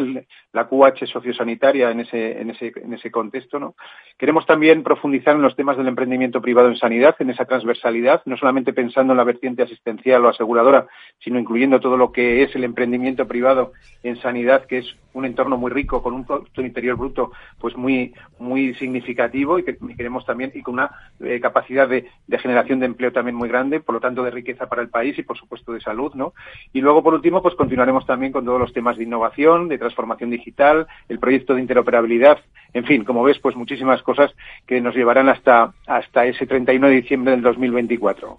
[0.51, 3.75] la QH sociosanitaria en ese, en ese, en ese contexto, ¿no?
[4.17, 8.37] Queremos también profundizar en los temas del emprendimiento privado en sanidad, en esa transversalidad, no
[8.37, 10.87] solamente pensando en la vertiente asistencial o aseguradora,
[11.19, 15.57] sino incluyendo todo lo que es el emprendimiento privado en sanidad, que es un entorno
[15.57, 20.51] muy rico, con un Producto Interior Bruto pues muy, muy significativo y que queremos también,
[20.53, 22.05] y con una eh, capacidad de,
[22.37, 25.23] generación de empleo también muy grande, por lo tanto de riqueza para el país y
[25.23, 26.33] por supuesto de salud, ¿no?
[26.73, 30.29] Y luego, por último, pues continuaremos también con todos los temas de innovación, de transformación
[30.29, 32.39] digital, el proyecto de interoperabilidad,
[32.75, 34.31] en fin, como ves, pues muchísimas cosas
[34.67, 38.35] que nos llevarán hasta, hasta ese 31 de diciembre del 2024.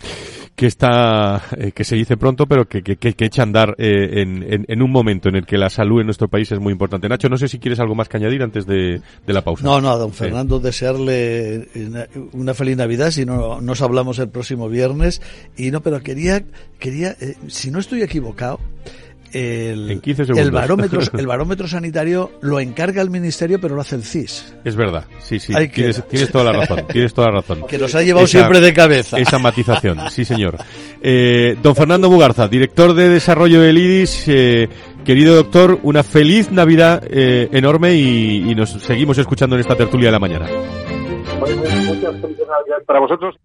[0.54, 2.82] Que está, eh, que se dice pronto, pero que,
[3.26, 6.28] echa a andar eh, en, en, un momento en el que la salud en nuestro
[6.28, 7.08] país es muy importante.
[7.08, 9.64] Nacho, no sé si quieres algo más que añadir antes de, la pausa.
[9.64, 11.68] No, no, a don Fernando desearle
[12.32, 15.20] una feliz Navidad, si no nos hablamos el próximo viernes.
[15.56, 16.44] Y no, pero quería,
[16.78, 18.60] quería, eh, si no estoy equivocado,
[19.32, 20.00] el,
[20.36, 24.54] el, barómetro, el barómetro sanitario lo encarga el ministerio, pero lo hace el CIS.
[24.64, 25.52] Es verdad, sí, sí.
[25.70, 26.86] tienes, toda la razón.
[26.92, 27.66] Tienes toda la razón.
[27.66, 29.18] Que nos ha llevado siempre de cabeza.
[29.18, 30.56] Esa matización, sí, señor.
[31.02, 34.24] Eh, don Fernando Mugarza, director de desarrollo del IDIS.
[34.28, 34.68] Eh,
[35.04, 40.08] querido doctor, una feliz Navidad eh, enorme y, y, nos seguimos escuchando en esta tertulia
[40.08, 40.46] de la mañana.
[41.38, 42.14] Muchas
[42.86, 43.36] para vosotros.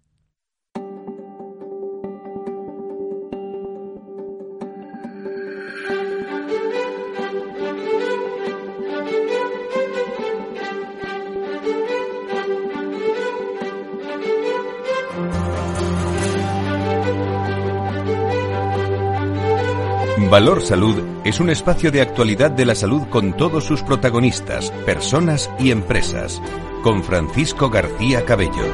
[20.32, 25.50] Valor Salud es un espacio de actualidad de la salud con todos sus protagonistas, personas
[25.58, 26.40] y empresas.
[26.82, 28.64] Con Francisco García Cabello.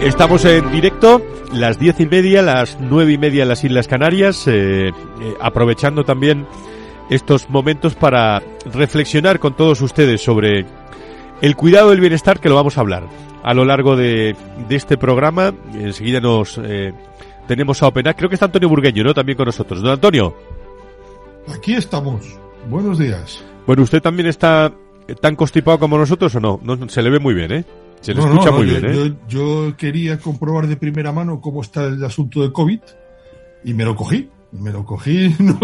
[0.00, 1.20] Estamos en directo,
[1.52, 4.92] las diez y media, las nueve y media en las Islas Canarias, eh, eh,
[5.38, 6.46] aprovechando también
[7.10, 10.64] estos momentos para reflexionar con todos ustedes sobre
[11.42, 13.06] el cuidado del bienestar que lo vamos a hablar
[13.42, 14.36] a lo largo de,
[14.70, 15.52] este programa.
[15.74, 16.92] Enseguida nos eh,
[17.48, 18.16] tenemos a Openac.
[18.16, 19.12] Creo que está Antonio Burgueño, ¿no?
[19.12, 19.82] También con nosotros.
[19.82, 20.36] Don Antonio.
[21.52, 22.24] Aquí estamos.
[22.68, 23.42] Buenos días.
[23.66, 24.72] Bueno, ¿usted también está
[25.20, 26.60] tan constipado como nosotros o no?
[26.62, 27.64] no se le ve muy bien, ¿eh?
[28.00, 29.14] Se le escucha muy bien, ¿eh?
[29.28, 32.80] Yo, quería comprobar de primera mano cómo está el asunto de COVID
[33.64, 34.28] y me lo cogí.
[34.52, 35.58] Me lo cogí no,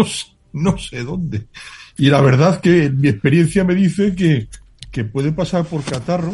[0.53, 1.47] no sé dónde.
[1.97, 4.47] Y la verdad que mi experiencia me dice que,
[4.91, 6.33] que puede pasar por catarro,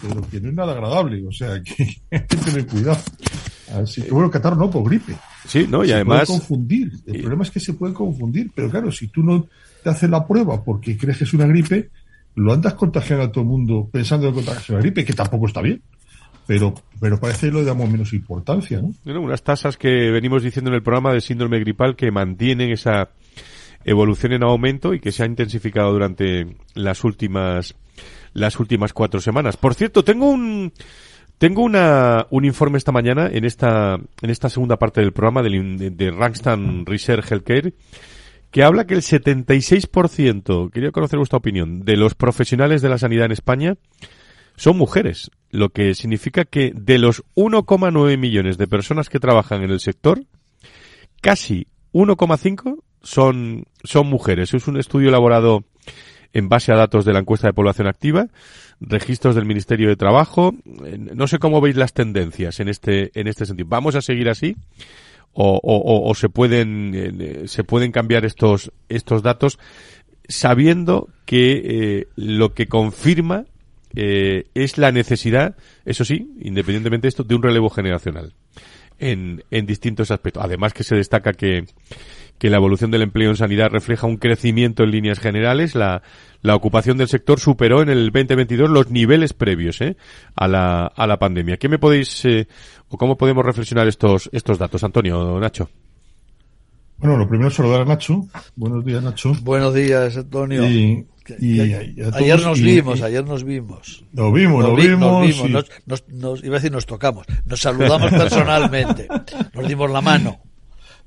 [0.00, 3.00] pero que no es nada agradable, o sea, que hay que tener cuidado.
[3.78, 5.14] Así que bueno, catarro no, por gripe.
[5.46, 5.84] Sí, ¿no?
[5.84, 6.26] Y se además...
[6.26, 6.92] puede confundir.
[7.06, 9.46] El problema es que se puede confundir, pero claro, si tú no
[9.82, 11.90] te haces la prueba porque crees que es una gripe,
[12.34, 15.62] lo andas contagiando a todo el mundo pensando que contagias una gripe, que tampoco está
[15.62, 15.82] bien.
[16.46, 18.92] Pero, pero parece que lo damos menos importancia, ¿no?
[19.04, 23.10] Bueno, unas tasas que venimos diciendo en el programa de síndrome gripal que mantienen esa
[23.84, 27.74] evolución en aumento y que se ha intensificado durante las últimas
[28.32, 29.56] las últimas cuatro semanas.
[29.56, 30.72] Por cierto, tengo un
[31.38, 35.96] tengo una, un informe esta mañana en esta en esta segunda parte del programa del,
[35.96, 37.74] de Rangstan Research Healthcare
[38.50, 43.26] que habla que el 76%, quería conocer vuestra opinión, de los profesionales de la sanidad
[43.26, 43.76] en España
[44.56, 49.70] son mujeres, lo que significa que de los 1,9 millones de personas que trabajan en
[49.70, 50.24] el sector,
[51.20, 54.54] casi 1,5 son, son mujeres.
[54.54, 55.64] Es un estudio elaborado
[56.32, 58.28] en base a datos de la encuesta de población activa,
[58.80, 60.54] registros del Ministerio de Trabajo.
[61.14, 63.68] No sé cómo veis las tendencias en este, en este sentido.
[63.68, 64.56] ¿Vamos a seguir así?
[65.32, 69.58] O, o, o se pueden, eh, se pueden cambiar estos, estos datos
[70.28, 73.44] sabiendo que eh, lo que confirma
[73.94, 78.32] eh, es la necesidad, eso sí, independientemente de esto, de un relevo generacional
[78.98, 80.44] en, en distintos aspectos.
[80.44, 81.64] Además que se destaca que,
[82.38, 85.74] que la evolución del empleo en sanidad refleja un crecimiento en líneas generales.
[85.74, 86.02] La,
[86.42, 89.96] la ocupación del sector superó en el 2022 los niveles previos ¿eh?
[90.34, 91.56] a, la, a la pandemia.
[91.56, 92.46] ¿Qué me podéis eh,
[92.88, 95.68] o cómo podemos reflexionar estos, estos datos, Antonio, Nacho?
[96.98, 98.26] Bueno, lo primero es saludar a Nacho.
[98.54, 99.32] Buenos días, Nacho.
[99.42, 100.64] Buenos días, Antonio.
[100.66, 101.06] Y,
[101.38, 104.04] y, y, y a ayer nos y- vimos, y- ayer nos vimos.
[104.12, 105.26] Nos vimos, nos, vi- vimos.
[105.26, 109.08] vimos, y- nos, nos- nos- iba a decir nos tocamos, nos saludamos personalmente,
[109.54, 110.38] nos dimos la mano.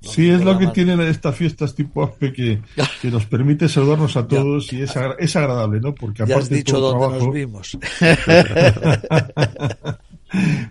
[0.02, 2.62] Sí, es lo que tienen estas fiestas tipo ASPE que,
[3.02, 5.94] que nos permite saludarnos a todos y es, agra- es agradable, ¿no?
[5.94, 7.78] Porque Ya aparte has de dicho todo dónde trabajo, nos vimos.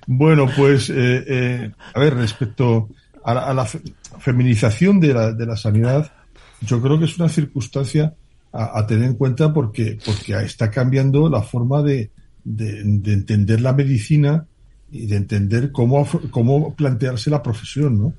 [0.06, 2.88] Bueno, pues, eh, eh, a ver, respecto
[3.24, 3.80] a la, a la fe-
[4.20, 6.12] feminización de la, de la sanidad,
[6.60, 8.14] yo creo que es una circunstancia
[8.52, 12.10] a, a tener en cuenta porque, porque está cambiando la forma de,
[12.44, 14.46] de, de entender la medicina
[14.92, 18.12] y de entender cómo, cómo plantearse la profesión, ¿no?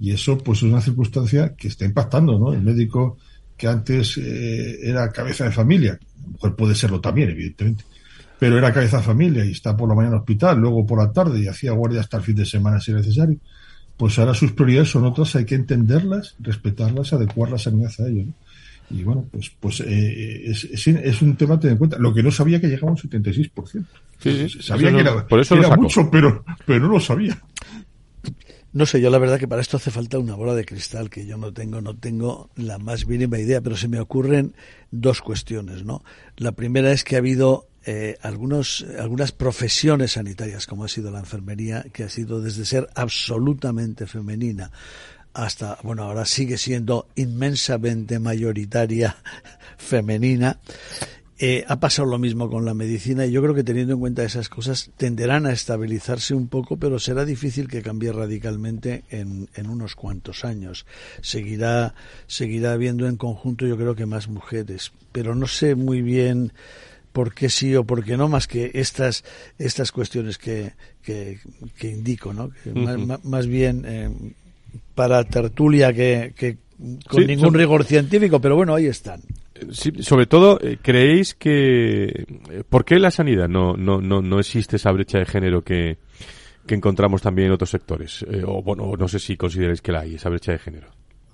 [0.00, 2.52] Y eso, pues, es una circunstancia que está impactando, ¿no?
[2.52, 3.18] El médico
[3.56, 7.84] que antes eh, era cabeza de familia, a lo mejor puede serlo también, evidentemente,
[8.38, 10.98] pero era cabeza de familia y está por la mañana en el hospital, luego por
[10.98, 13.38] la tarde y hacía guardia hasta el fin de semana si necesario,
[13.96, 18.24] pues ahora sus prioridades son otras, hay que entenderlas, respetarlas, adecuar la sanidad a ello.
[18.26, 18.34] ¿no?
[18.90, 21.98] Y bueno, pues, pues eh, es, es, es un tema a tener en cuenta.
[21.98, 23.50] Lo que no sabía que llegaba a un 76%.
[24.18, 24.62] Sí, sí.
[24.62, 27.40] Sabía Eso que era, por eso era mucho, pero, pero no lo sabía.
[28.74, 31.24] No sé, yo la verdad que para esto hace falta una bola de cristal que
[31.26, 34.56] yo no tengo, no tengo la más mínima idea, pero se me ocurren
[34.90, 36.02] dos cuestiones, ¿no?
[36.36, 41.20] La primera es que ha habido eh, algunos, algunas profesiones sanitarias, como ha sido la
[41.20, 44.72] enfermería, que ha sido desde ser absolutamente femenina
[45.34, 49.16] hasta, bueno, ahora sigue siendo inmensamente mayoritaria
[49.78, 50.58] femenina.
[51.40, 54.22] Eh, ha pasado lo mismo con la medicina y yo creo que teniendo en cuenta
[54.22, 59.68] esas cosas tenderán a estabilizarse un poco, pero será difícil que cambie radicalmente en, en
[59.68, 60.86] unos cuantos años.
[61.22, 61.94] Seguirá,
[62.28, 66.52] seguirá habiendo en conjunto yo creo que más mujeres, pero no sé muy bien
[67.12, 69.24] por qué sí o por qué no, más que estas,
[69.58, 71.40] estas cuestiones que, que,
[71.78, 72.50] que indico, ¿no?
[72.62, 73.06] Que más, Ujú.
[73.06, 74.08] más- más bien eh,
[74.94, 76.58] para tertulia que, que
[77.08, 79.20] con Sí, ningún son- rigor científico, pero bueno, ahí están.
[79.72, 82.04] Sí, sobre todo, eh, ¿creéis que...
[82.50, 85.62] eh, ¿Por qué en la sanidad no, no, no, no existe esa brecha de género
[85.62, 85.98] que,
[86.66, 88.24] que encontramos también en otros sectores?
[88.30, 90.88] Eh, o bueno, no sé si consideráis que la hay, esa brecha de género.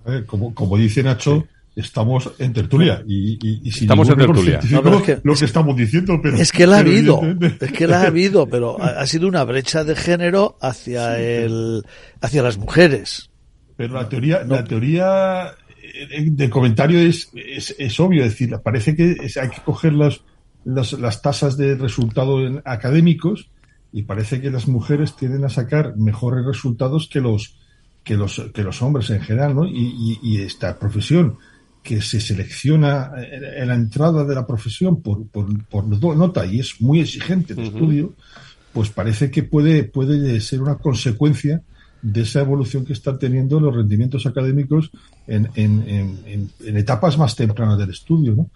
[0.05, 3.03] A ver, como, como dice Nacho, estamos en tertulia.
[3.07, 4.61] Y, y, y sin Estamos en tertulia.
[4.63, 6.37] científico, No, pero es que- lo que estamos diciendo, pero.
[6.37, 7.21] Es que la ha habido,
[7.61, 11.83] es que la ha habido, pero ha, ha sido una brecha de género hacia el,
[12.21, 13.31] hacia las mujeres.
[13.77, 14.57] Pero la teoría, No.
[14.57, 15.53] la teoría
[15.95, 20.21] eh, de comentario es, es, es obvio, es decir, parece que hay que coger las,
[20.65, 23.51] las, las tasas de resultado en- académicos
[23.93, 27.57] y parece que las mujeres tienden a sacar mejores resultados que los
[28.05, 29.67] que los que los hombres en general, ¿no?
[29.67, 31.37] Y, y, y esta profesión
[31.83, 33.11] que se selecciona
[33.57, 37.53] en la entrada de la profesión por, por, por no- nota y es muy exigente
[37.55, 37.69] el Ujú.
[37.69, 38.15] estudio,
[38.73, 41.63] pues parece que puede, puede ser una consecuencia
[42.03, 44.91] de esa evolución que están teniendo los rendimientos académicos
[45.27, 48.51] en, en, en, en- etapas más tempranas del estudio, ¿no?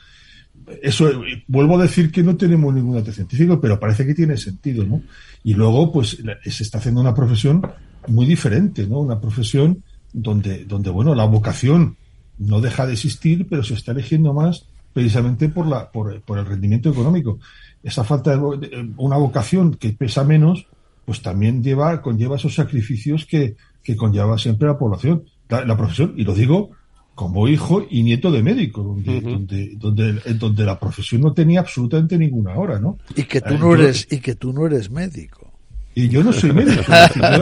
[0.82, 1.10] Eso,
[1.46, 5.02] vuelvo a decir que no tenemos ningún dato científico, pero parece que tiene sentido, ¿no?
[5.42, 7.60] Y luego, pues, se está haciendo una profesión
[8.08, 9.00] muy diferente, ¿no?
[9.00, 11.96] Una profesión donde, donde, bueno, la vocación
[12.38, 16.46] no deja de existir, pero se está eligiendo más precisamente por, la, por, por el
[16.46, 17.38] rendimiento económico.
[17.82, 20.66] Esa falta de una vocación que pesa menos,
[21.04, 26.14] pues también lleva, conlleva esos sacrificios que, que conlleva siempre la población, la, profesión.
[26.16, 26.70] Y lo digo
[27.14, 32.18] como hijo y nieto de médico, donde, donde, donde, donde, la profesión no tenía absolutamente
[32.18, 32.98] ninguna hora, ¿no?
[33.14, 35.52] Y que tú no eres, y que tú no eres médico.
[35.94, 36.82] Y yo no soy médico.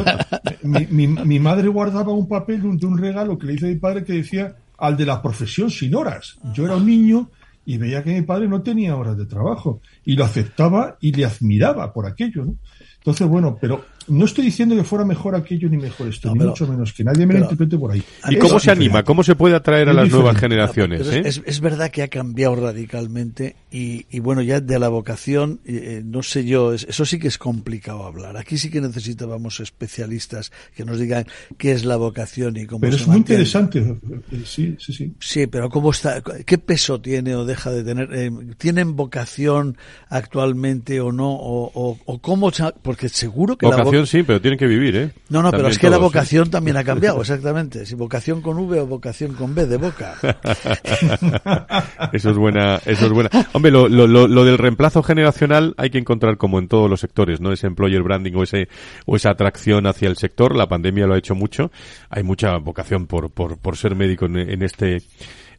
[0.63, 3.77] mi, mi, mi, madre guardaba un papel de un regalo que le hizo a mi
[3.77, 6.39] padre que decía al de la profesión sin horas.
[6.53, 7.31] Yo era un niño
[7.65, 11.25] y veía que mi padre no tenía horas de trabajo y lo aceptaba y le
[11.25, 12.57] admiraba por aquello, ¿no?
[13.03, 16.67] Entonces, bueno, pero no estoy diciendo que fuera mejor aquello ni mejor esto, ni mucho
[16.67, 18.03] menos, que nadie me lo interprete por ahí.
[18.29, 19.03] ¿Y cómo se anima?
[19.03, 21.07] ¿Cómo se puede atraer a las nuevas generaciones?
[21.09, 21.23] Eh?
[21.25, 26.45] Es, verdad que ha cambiado radicalmente y, bueno, ya de la vocación, eh, no sé
[26.45, 28.37] yo, eso sí que es complicado hablar.
[28.37, 32.97] Aquí sí que necesitábamos especialistas que nos digan qué es la vocación y cómo Pero
[32.97, 35.15] es muy interesante, eh, sí, sí, sí.
[35.21, 36.21] Sí, pero ¿cómo está?
[36.21, 38.57] ¿Qué peso tiene o deja de tener?
[38.59, 39.77] ¿Tienen vocación
[40.09, 41.33] actualmente o no?
[41.33, 42.51] ¿O, o, cómo?
[42.83, 45.11] Porque seguro que vocación sí, pero tienen que vivir, ¿eh?
[45.29, 47.87] No, no, pero es que la vocación también ha cambiado, exactamente.
[47.87, 50.17] Si vocación con V o vocación con B de boca.
[52.13, 53.31] eso es buena, eso es buena.
[53.53, 57.41] Hombre, lo, lo, lo, del reemplazo generacional hay que encontrar como en todos los sectores,
[57.41, 57.53] ¿no?
[57.53, 58.69] Ese employer branding o ese,
[59.07, 60.57] o esa atracción hacia el sector.
[60.57, 61.71] La pandemia lo ha hecho mucho.
[62.09, 65.03] Hay mucha vocación por, por, por ser médico en, en este,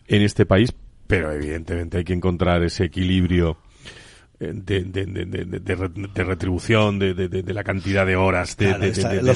[0.07, 0.73] en este país,
[1.07, 3.57] pero evidentemente hay que encontrar ese equilibrio
[4.39, 8.57] de, de, de, de, retribución, de, la cantidad de horas.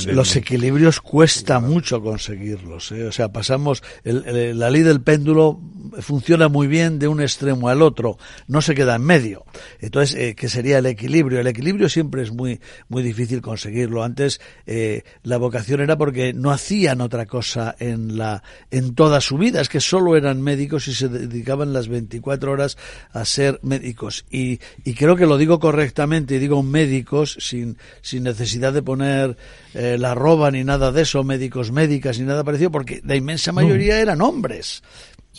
[0.08, 2.92] los, equilibrios cuesta mucho conseguirlos.
[2.92, 3.06] ¿eh?
[3.06, 5.60] O sea, pasamos, el, la ley del péndulo
[6.00, 9.46] funciona muy bien de un extremo al otro, no se queda en medio.
[9.80, 11.40] Entonces, eh, ¿qué sería el equilibrio?
[11.40, 14.04] El equilibrio siempre es muy, muy difícil conseguirlo.
[14.04, 19.38] Antes, eh, la vocación era porque no hacían otra cosa en la, en toda su
[19.38, 22.78] vida, es que solo eran médicos y se dedicaban las 24 horas
[23.12, 24.26] a ser médicos.
[24.30, 29.38] Y, y creo que lo digo correctamente y digo médicos sin, sin necesidad de poner
[29.74, 33.52] eh, la roba ni nada de eso, médicos, médicas ni nada parecido, porque la inmensa
[33.52, 34.84] mayoría eran hombres.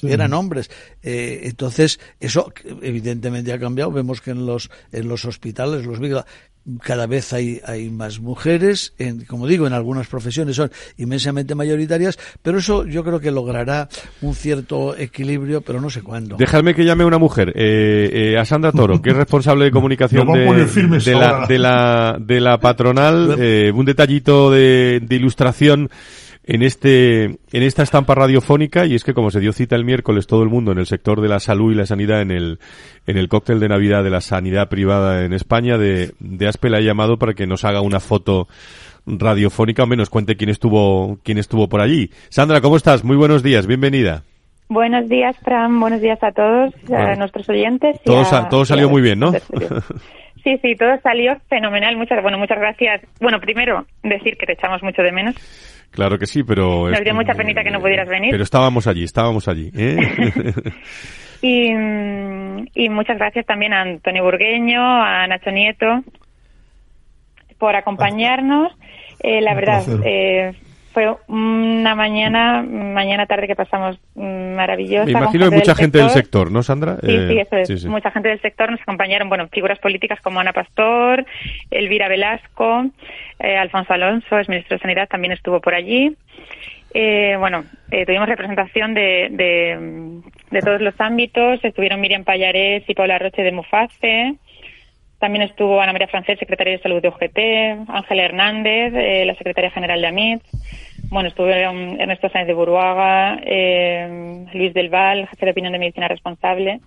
[0.02, 0.70] Eran hombres.
[1.02, 3.90] Eh, entonces, eso evidentemente ha cambiado.
[3.92, 6.00] Vemos que en los, en los hospitales, los
[6.82, 12.18] cada vez hay, hay más mujeres, en, como digo, en algunas profesiones son inmensamente mayoritarias,
[12.42, 13.88] pero eso yo creo que logrará
[14.20, 16.36] un cierto equilibrio, pero no sé cuándo.
[16.36, 19.70] Dejadme que llame a una mujer, eh, eh, a Sandra Toro, que es responsable de
[19.70, 25.88] comunicación de, la, de, la, de la patronal, eh, un detallito de, de ilustración
[26.48, 30.26] en este en esta estampa radiofónica y es que como se dio cita el miércoles
[30.26, 32.58] todo el mundo en el sector de la salud y la sanidad en el
[33.06, 36.80] en el cóctel de Navidad de la sanidad privada en España de de Aspe ha
[36.80, 38.48] llamado para que nos haga una foto
[39.06, 42.10] radiofónica o menos cuente quién estuvo quién estuvo por allí.
[42.30, 43.04] Sandra, ¿cómo estás?
[43.04, 44.22] Muy buenos días, bienvenida.
[44.70, 45.78] Buenos días, Fran.
[45.80, 48.02] Buenos días a todos, a nuestros oyentes.
[48.04, 49.32] Todo, todo salió muy bien, ¿no?
[50.44, 51.96] Sí, sí, todo salió fenomenal.
[51.96, 53.02] Muchas, bueno, muchas gracias.
[53.20, 55.34] Bueno, primero decir que te echamos mucho de menos.
[55.90, 56.88] Claro que sí, pero...
[56.88, 58.30] Nos dio mucha penita que no pudieras venir.
[58.30, 59.70] Pero estábamos allí, estábamos allí.
[59.76, 60.52] ¿eh?
[61.42, 66.04] y, muchas gracias también a Antonio Burgueño, a Nacho Nieto,
[67.58, 68.72] por acompañarnos.
[69.20, 70.52] Eh, la verdad, eh,
[70.98, 75.04] fue una mañana, mañana tarde que pasamos maravillosa.
[75.04, 76.96] Me imagino que mucha gente del sector, ¿no, Sandra?
[77.00, 77.84] Sí, sí, eso es.
[77.84, 81.24] Mucha gente del sector nos acompañaron, bueno, figuras políticas como Ana Pastor,
[81.70, 82.86] Elvira Velasco,
[83.38, 86.16] eh, Alfonso Alonso, es ministro de Sanidad, también estuvo por allí.
[86.92, 89.28] Eh, bueno, eh, tuvimos representación de,
[90.50, 91.62] de, todos los ámbitos.
[91.62, 94.34] Estuvieron Miriam Payarés y Paula Roche de Muface.
[95.20, 98.92] También estuvo Ana María Francés, secretaria de Salud de UGT, Ángela Hernández,
[99.26, 100.42] la secretaria general de AMIT.
[101.10, 103.36] Bueno, estuvieron Ernesto Sáenz de Buruaga,
[104.52, 106.80] Luis Del Val, jefe de opinión de medicina responsable.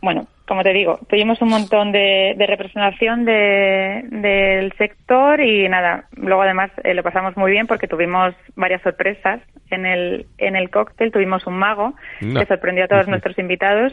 [0.00, 6.70] Bueno, como te digo, tuvimos un montón de, representación del sector y nada, luego además
[6.84, 11.46] eh, lo pasamos muy bien porque tuvimos varias sorpresas en el, en el cóctel, tuvimos
[11.46, 13.92] un mago que sorprendió a todos nuestros invitados.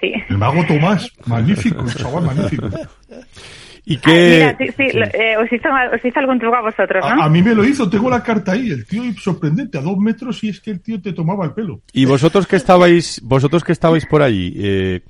[0.00, 0.12] Sí.
[0.28, 2.68] El mago Tomás, magnífico, chaval, magnífico.
[3.86, 4.44] ¿Y qué?
[4.44, 7.22] Ah, sí, sí, eh, os, hizo, algún truco a vosotros, ¿no?
[7.22, 10.42] A, mí me lo hizo, tengo la carta ahí, el tío sorprendente, a dos metros
[10.42, 11.82] y es que el tío te tomaba el pelo.
[11.92, 15.02] ¿Y vosotros que estabais, vosotros que estabais por allí, eh,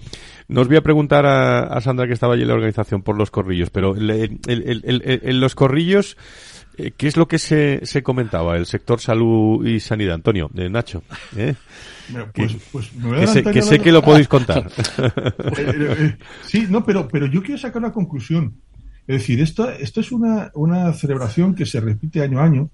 [0.49, 3.31] no os voy a preguntar a, Sandra que estaba allí en la organización por los
[3.31, 6.17] corrillos, pero en los corrillos,
[6.97, 8.57] ¿qué es lo que se, se comentaba?
[8.57, 10.15] El sector salud y sanidad.
[10.15, 11.03] Antonio, de Nacho.
[11.37, 11.55] ¿eh?
[12.35, 12.91] Pues, pues
[13.53, 14.71] que, sé, que lo podéis contar.
[15.57, 18.55] Eh, sí, no, pero, pero yo quiero sacar una conclusión.
[19.07, 22.71] Es decir, esto, esto es una, una celebración que se repite año a año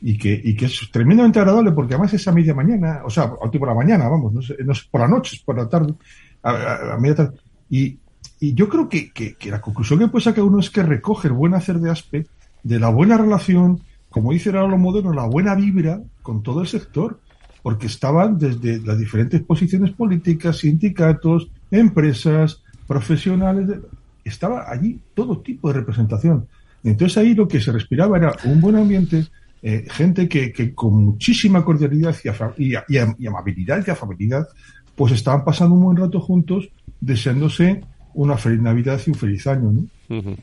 [0.00, 3.24] y que, y que es tremendamente agradable porque además es a media mañana, o sea,
[3.24, 5.94] a por la mañana, vamos, no sé, no por la noche, por la tarde,
[6.42, 7.36] a, media tarde.
[7.70, 7.98] Y,
[8.40, 11.28] y yo creo que, que, que, la conclusión que puede sacar uno es que recoge
[11.28, 12.26] el buen hacer de ASPE,
[12.62, 16.66] de la buena relación, como dice ahora lo moderno, la buena vibra con todo el
[16.66, 17.18] sector,
[17.62, 23.78] porque estaban desde las diferentes posiciones políticas, sindicatos, empresas, profesionales,
[24.24, 26.46] estaba allí todo tipo de representación.
[26.84, 29.26] Entonces ahí lo que se respiraba era un buen ambiente,
[29.62, 32.16] eh, gente que, que, con muchísima cordialidad
[32.58, 34.48] y, y, amabilidad y afabilidad,
[34.96, 36.68] pues estaban pasando un buen rato juntos,
[37.00, 37.82] deseándose
[38.14, 39.72] una feliz Navidad y un feliz año.
[39.72, 40.36] ¿no?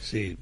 [0.00, 0.36] Sí,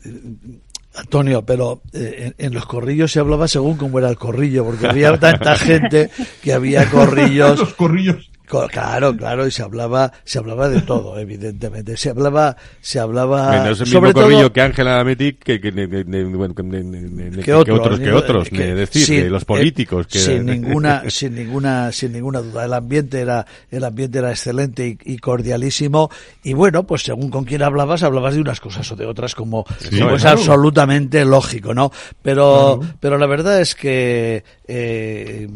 [0.96, 5.18] Antonio, pero eh, en, los corrillos se hablaba según cómo era el corrillo, porque había
[5.18, 6.10] tanta gente
[6.42, 7.58] que había corrillos.
[7.58, 8.30] los corrillos.
[8.46, 11.96] Claro, claro, y se hablaba, se hablaba de todo, evidentemente.
[11.96, 13.50] Se hablaba, se hablaba.
[13.50, 19.30] Menos el mismo corrillo que Ángela Metic que, que, que, otros, que otros, decir, de
[19.30, 20.06] los políticos.
[20.06, 20.18] Que...
[20.20, 22.64] Sin ninguna, sin ninguna, sin ninguna duda.
[22.64, 26.10] El ambiente era, el ambiente era excelente y, cordialísimo.
[26.44, 29.64] Y bueno, pues según con quién hablabas, hablabas de unas cosas o de otras, como,
[29.90, 31.90] es absolutamente lógico, ¿no?
[32.22, 35.48] Pero, pero la verdad es que, eh, eh,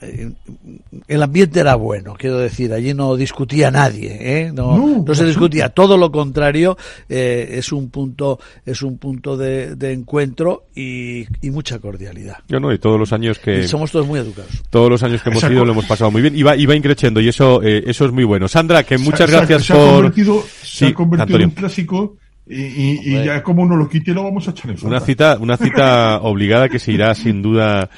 [0.00, 4.52] el ambiente era bueno, quiero decir, allí no discutía nadie, ¿eh?
[4.52, 6.76] no, no, se discutía, todo lo contrario,
[7.08, 12.38] eh, es un punto, es un punto de, encuentro y, mucha cordialidad.
[12.48, 14.50] Yo no, y todos los años que somos todos muy educados.
[14.68, 16.74] Todos los años que hemos ido lo hemos pasado muy bien y va, y va
[16.74, 18.48] increciendo y eso, eso es muy bueno.
[18.48, 19.94] Sandra, que muchas gracias se por.
[19.94, 22.16] convertido, se ha convertido en un clásico
[22.48, 24.96] y, y, ya como no lo quite lo vamos a echar en falta.
[24.96, 27.90] Una cita, una cita obligada que se irá sin duda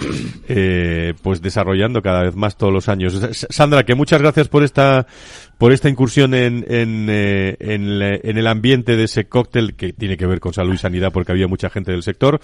[0.49, 3.15] eh, pues desarrollando cada vez más todos los años.
[3.51, 5.07] Sandra, que muchas gracias por esta
[5.59, 10.17] por esta incursión en, en, eh, en, en, el ambiente de ese cóctel que tiene
[10.17, 12.41] que ver con salud y sanidad porque había mucha gente del sector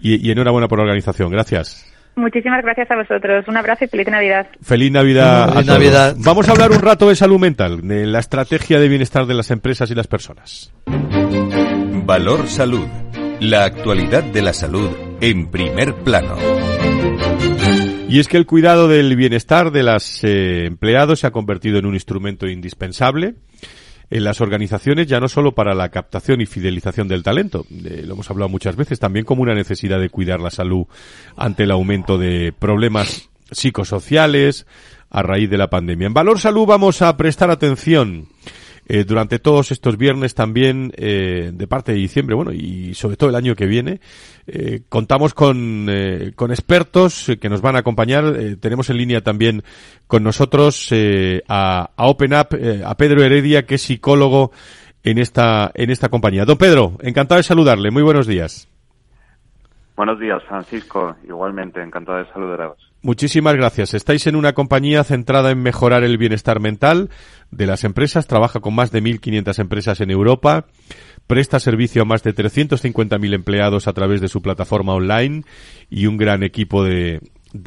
[0.00, 1.30] y, y enhorabuena por la organización.
[1.30, 1.90] Gracias.
[2.16, 3.46] Muchísimas gracias a vosotros.
[3.46, 4.46] Un abrazo y feliz Navidad.
[4.62, 5.52] Feliz Navidad.
[5.52, 6.16] Feliz Navidad.
[6.18, 9.50] Vamos a hablar un rato de salud mental, de la estrategia de bienestar de las
[9.50, 10.72] empresas y las personas.
[12.06, 12.86] Valor Salud.
[13.40, 14.88] La actualidad de la salud
[15.20, 16.36] en primer plano.
[18.08, 21.86] Y es que el cuidado del bienestar de los eh, empleados se ha convertido en
[21.86, 23.34] un instrumento indispensable
[24.08, 28.30] en las organizaciones ya no solo para la captación y fidelización del talento, lo hemos
[28.30, 30.86] hablado muchas veces, también como una necesidad de cuidar la salud
[31.36, 34.64] ante el aumento de problemas psicosociales
[35.10, 36.06] a raíz de la pandemia.
[36.06, 38.28] En Valor Salud vamos a prestar atención
[38.88, 43.30] eh, durante todos estos viernes también eh, de parte de diciembre, bueno, y sobre todo
[43.30, 44.00] el año que viene,
[44.46, 48.24] eh, contamos con, eh, con expertos que nos van a acompañar.
[48.60, 49.62] tenemos en línea también
[50.06, 50.92] con nosotros
[51.48, 52.48] a, a Open Up,
[52.84, 54.52] a Pedro Heredia, que es psicólogo
[55.02, 56.44] en esta, en esta compañía.
[56.44, 57.90] Don Pedro, encantado de saludarle.
[57.90, 58.68] Muy buenos días.
[59.96, 61.16] Buenos días, Francisco.
[61.24, 62.85] Igualmente, encantado de saludaros.
[63.06, 63.94] Muchísimas gracias.
[63.94, 67.08] Estáis en una compañía centrada en mejorar el bienestar mental
[67.52, 68.26] de las empresas.
[68.26, 70.66] Trabaja con más de 1.500 empresas en Europa.
[71.28, 75.44] Presta servicio a más de 350.000 empleados a través de su plataforma online
[75.88, 77.20] y un gran equipo de,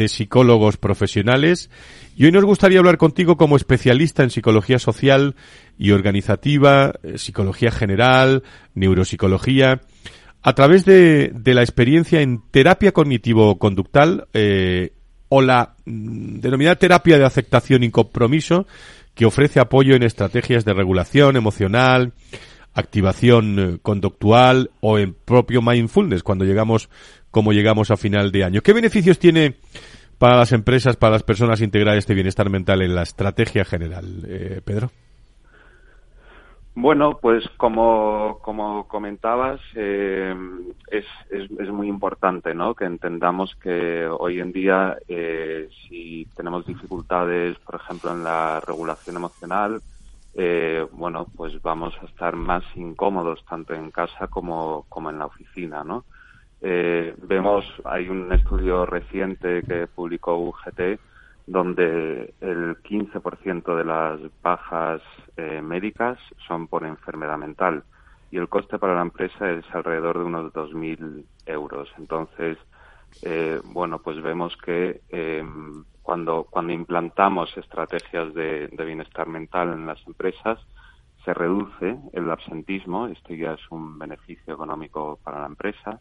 [0.10, 1.70] psicólogos profesionales.
[2.18, 5.38] Y hoy nos gustaría hablar contigo como especialista en psicología social
[5.78, 9.80] y organizativa, eh, psicología general, neuropsicología
[10.42, 14.92] a través de, de la experiencia en terapia cognitivo-conductal eh,
[15.30, 18.68] o la mm, denominada terapia de aceptación y compromiso
[19.16, 22.14] que ofrece apoyo en estrategias de regulación emocional,
[22.74, 26.90] activación eh, conductual o en propio mindfulness cuando llegamos
[27.32, 28.62] como llegamos a final de año.
[28.62, 29.56] ¿Qué beneficios tiene
[30.18, 34.62] para las empresas, para las personas integrar este bienestar mental en la estrategia general, eh,
[34.64, 34.92] Pedro?
[36.82, 40.34] Bueno, pues como, como comentabas, eh,
[40.90, 42.74] es, es, muy importante ¿no?
[42.74, 49.18] que entendamos que hoy en día eh, si tenemos dificultades, por ejemplo, en la regulación
[49.18, 49.82] emocional,
[50.36, 55.26] eh, bueno, pues vamos a estar más incómodos tanto en casa como, como en la
[55.26, 56.06] oficina, ¿no?
[56.62, 60.98] Eh, vemos, hay un estudio reciente que publicó UGT
[61.50, 65.02] donde el 15% de las bajas
[65.36, 67.84] eh, médicas son por enfermedad mental
[68.30, 71.90] y el coste para la empresa es alrededor de unos 2.000 euros.
[71.98, 72.60] Entonces,
[73.24, 75.44] eh, bueno, pues vemos que eh,
[76.04, 80.60] cuando, cuando implantamos estrategias de, de, bienestar mental en las empresas,
[81.26, 86.00] se reduce el absentismo, esto ya es un beneficio económico para la empresa,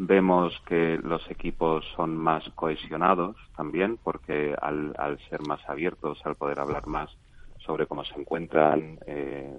[0.00, 6.60] Vemos que los equipos son más cohesionados también, porque al, ser más abiertos, al poder
[6.60, 7.10] hablar más
[7.58, 9.58] sobre cómo se encuentran, eh,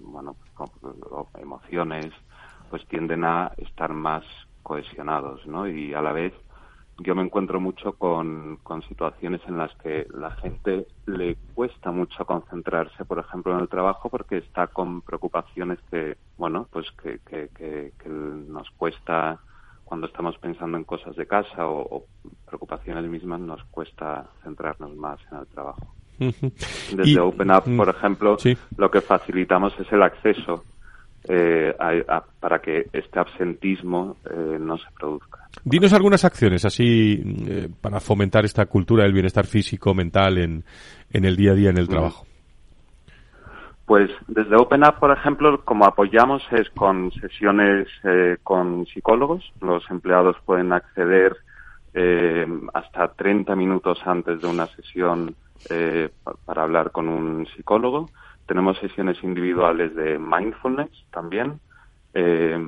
[0.00, 0.36] bueno,
[1.40, 2.12] emociones,
[2.68, 4.24] pues tienden a estar más
[4.62, 5.66] cohesionados, ¿no?
[5.66, 6.34] Y a la vez
[6.98, 8.58] yo me encuentro mucho con,
[8.88, 14.08] situaciones en las que la gente le cuesta mucho concentrarse, por ejemplo, en el trabajo
[14.10, 19.38] porque está con preocupaciones que, bueno, pues que, que, nos cuesta
[19.88, 22.04] cuando estamos pensando en cosas de casa o,
[22.46, 25.94] preocupaciones mismas nos cuesta centrarnos más en el trabajo.
[26.18, 28.36] Desde Open Up, por ejemplo,
[28.76, 30.64] lo que facilitamos es el acceso
[31.26, 31.74] eh,
[32.38, 35.48] para que este absentismo eh, no se produzca.
[35.64, 40.64] Dinos algunas acciones así eh, para fomentar esta cultura del bienestar físico, mental en,
[41.10, 42.27] en el día a día en el trabajo.
[43.88, 47.88] Pues desde Open Up, por ejemplo, como apoyamos es con sesiones
[48.44, 49.52] con psicólogos.
[49.60, 51.36] Los empleados pueden acceder
[52.74, 55.34] hasta 30 minutos antes de una sesión
[56.44, 58.08] para hablar con un psicólogo
[58.48, 61.60] tenemos sesiones individuales de mindfulness también.
[62.14, 62.58] Eh,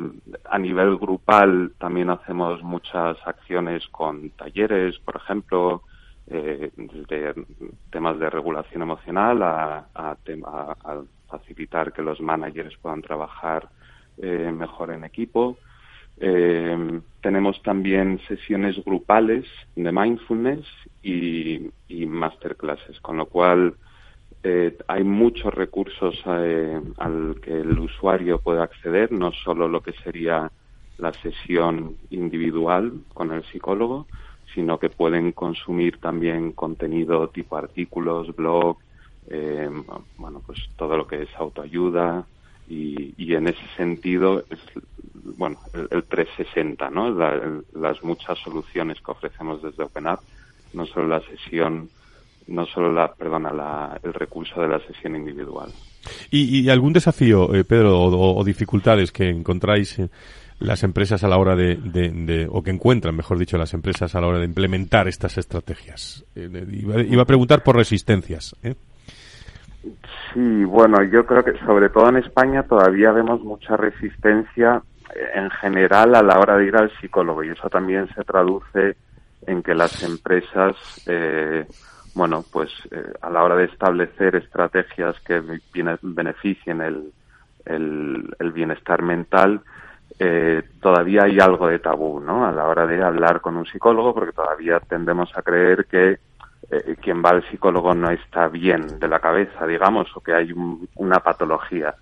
[0.44, 5.82] a nivel grupal también hacemos muchas acciones con talleres, por ejemplo,
[6.30, 7.34] eh, desde
[7.90, 10.16] temas de regulación emocional a, a,
[11.28, 13.68] facilitar que los managers puedan trabajar
[14.18, 15.56] eh, mejor en equipo.
[17.20, 20.66] tenemos también sesiones grupales de mindfulness
[21.02, 23.74] y, y masterclasses, con lo cual
[24.42, 29.92] eh, hay muchos recursos eh, al que el usuario puede acceder, no solo lo que
[29.92, 30.50] sería
[30.96, 34.06] la sesión individual con el psicólogo,
[34.54, 38.78] sino que pueden consumir también contenido tipo artículos, blog,
[39.28, 39.68] eh,
[40.16, 42.24] bueno, pues todo lo que es autoayuda
[42.68, 44.58] y, y en ese sentido es,
[45.36, 47.10] bueno, el, 360, ¿no?
[47.10, 50.20] las muchas soluciones que ofrecemos desde OpenApp,
[50.72, 51.88] no solo la sesión
[52.50, 55.70] no solo la, perdona, la, el recurso de la sesión individual.
[56.30, 60.00] ¿Y, algún desafío, eh, Pedro, o, dificultades que encontráis
[60.60, 64.28] las empresas a la hora de, o que encuentran, mejor dicho, las empresas a la
[64.28, 66.24] hora de implementar estas estrategias?
[66.34, 66.48] Eh,
[67.08, 68.54] iba, a preguntar por resistencias.
[68.62, 68.74] ¿eh?
[70.32, 74.82] Sí, bueno, yo creo que sobre todo en España todavía vemos mucha resistencia
[75.34, 78.96] en general a la hora de ir al psicólogo y eso también se traduce
[79.46, 81.66] en que las empresas eh,
[82.14, 85.42] bueno, pues eh, a la hora de establecer estrategias que
[86.02, 87.12] beneficien el,
[87.66, 89.60] el, bienestar mental,
[90.20, 92.46] eh, todavía hay algo de tabú, ¿no?
[92.46, 96.18] A la hora de hablar con un psicólogo, porque todavía tendemos a creer que
[96.70, 100.52] eh, quien va al psicólogo no está bien de la cabeza, digamos, o que hay
[100.94, 101.94] una patología.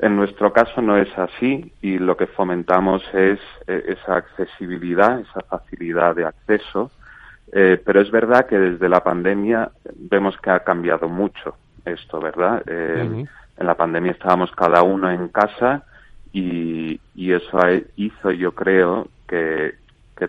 [0.00, 6.14] En nuestro caso no es así y lo que fomentamos es esa accesibilidad, esa facilidad
[6.14, 6.90] de acceso
[7.52, 12.62] eh, pero es verdad que desde la pandemia vemos que ha cambiado mucho esto, ¿verdad?
[12.66, 13.26] Eh,
[13.56, 15.82] en la pandemia estábamos cada uno en casa
[16.32, 17.58] y, y eso
[17.96, 19.74] hizo, yo creo, que,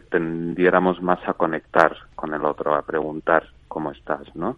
[0.10, 4.58] tendiéramos más a conectar con el otro, a preguntar cómo estás, ¿no?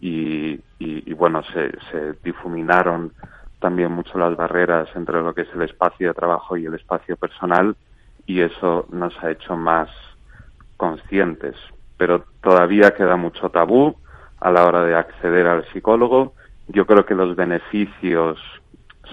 [0.00, 3.12] Y, y, y bueno, se, se difuminaron
[3.60, 7.16] también mucho las barreras entre lo que es el espacio de trabajo y el espacio
[7.16, 7.76] personal
[8.26, 9.88] y eso nos ha hecho más
[10.76, 11.56] conscientes
[11.96, 13.96] pero todavía queda mucho tabú
[14.40, 16.34] a la hora de acceder al psicólogo.
[16.68, 18.38] Yo creo que los beneficios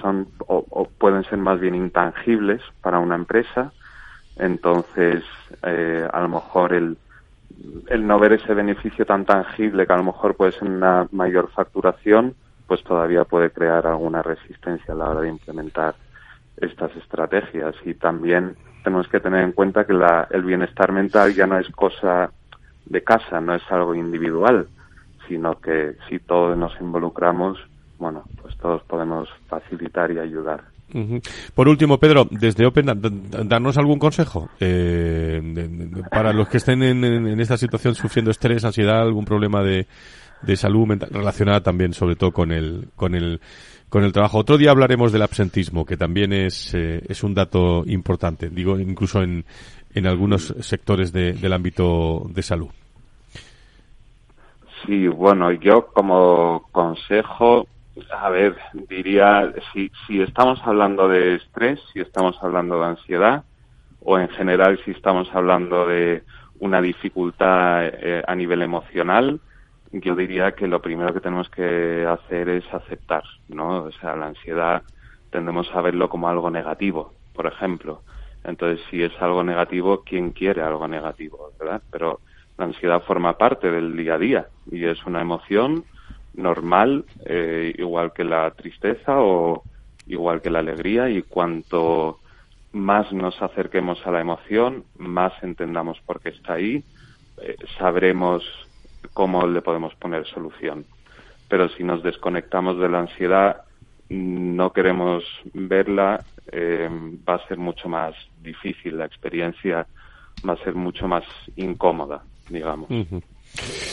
[0.02, 3.72] son o, pueden ser más bien intangibles para una empresa.
[4.38, 5.24] Entonces,
[5.64, 6.98] eh, a lo mejor el,
[7.88, 11.50] el no ver ese beneficio tan tangible que a lo mejor puede ser una mayor
[11.52, 12.36] facturación,
[12.68, 15.96] pues todavía puede crear alguna resistencia a la hora de implementar
[16.58, 17.76] estas estrategias.
[17.86, 21.70] Y también tenemos que tener en cuenta que la, el bienestar mental ya no es
[21.70, 22.32] cosa
[22.86, 24.68] de casa, no es algo individual,
[25.28, 27.58] sino que si todos nos involucramos,
[27.98, 30.64] bueno, pues todos podemos facilitar y ayudar.
[31.56, 32.86] Por último, Pedro, desde Open,
[33.48, 35.42] darnos algún consejo eh,
[36.12, 39.88] para los que estén en, esta situación sufriendo estrés, ansiedad, algún problema de,
[40.44, 43.42] de salud mental relacionada también, sobre todo con el, con el,
[43.90, 44.38] con el trabajo.
[44.38, 48.50] Otro día hablaremos del absentismo, que también es, eh, es un dato importante.
[48.50, 49.46] Digo, incluso en,
[49.94, 52.70] en algunos sectores del ámbito de salud.
[54.86, 57.68] Sí, bueno, yo como consejo,
[58.12, 58.56] a ver,
[58.90, 63.44] diría, si, si estamos hablando de estrés, si estamos hablando de ansiedad,
[64.02, 66.24] o en general si estamos hablando de
[66.60, 69.40] una dificultad eh, a nivel emocional,
[69.92, 73.84] yo diría que lo primero que tenemos que hacer es aceptar, ¿no?
[73.84, 74.82] O sea, la ansiedad
[75.30, 78.02] tendemos a verlo como algo negativo, por ejemplo.
[78.44, 81.82] Entonces, si es algo negativo, ¿quién quiere algo negativo, verdad?
[81.92, 82.22] Pero
[82.58, 85.86] la ansiedad forma parte del día a día y es una emoción
[86.36, 89.64] normal, eh, igual que la tristeza o
[90.08, 92.20] igual que la alegría y cuanto
[92.72, 96.84] más nos acerquemos a la emoción, más entendamos por qué está ahí,
[97.42, 98.44] eh, sabremos
[99.14, 100.86] cómo le podemos poner solución.
[101.48, 103.62] Pero si nos desconectamos de la ansiedad,
[104.10, 105.24] no queremos
[105.54, 106.90] verla, eh,
[107.28, 109.86] va a ser mucho más difícil la experiencia,
[110.48, 111.24] va a ser mucho más
[111.56, 112.90] incómoda, digamos.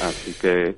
[0.03, 0.77] Así que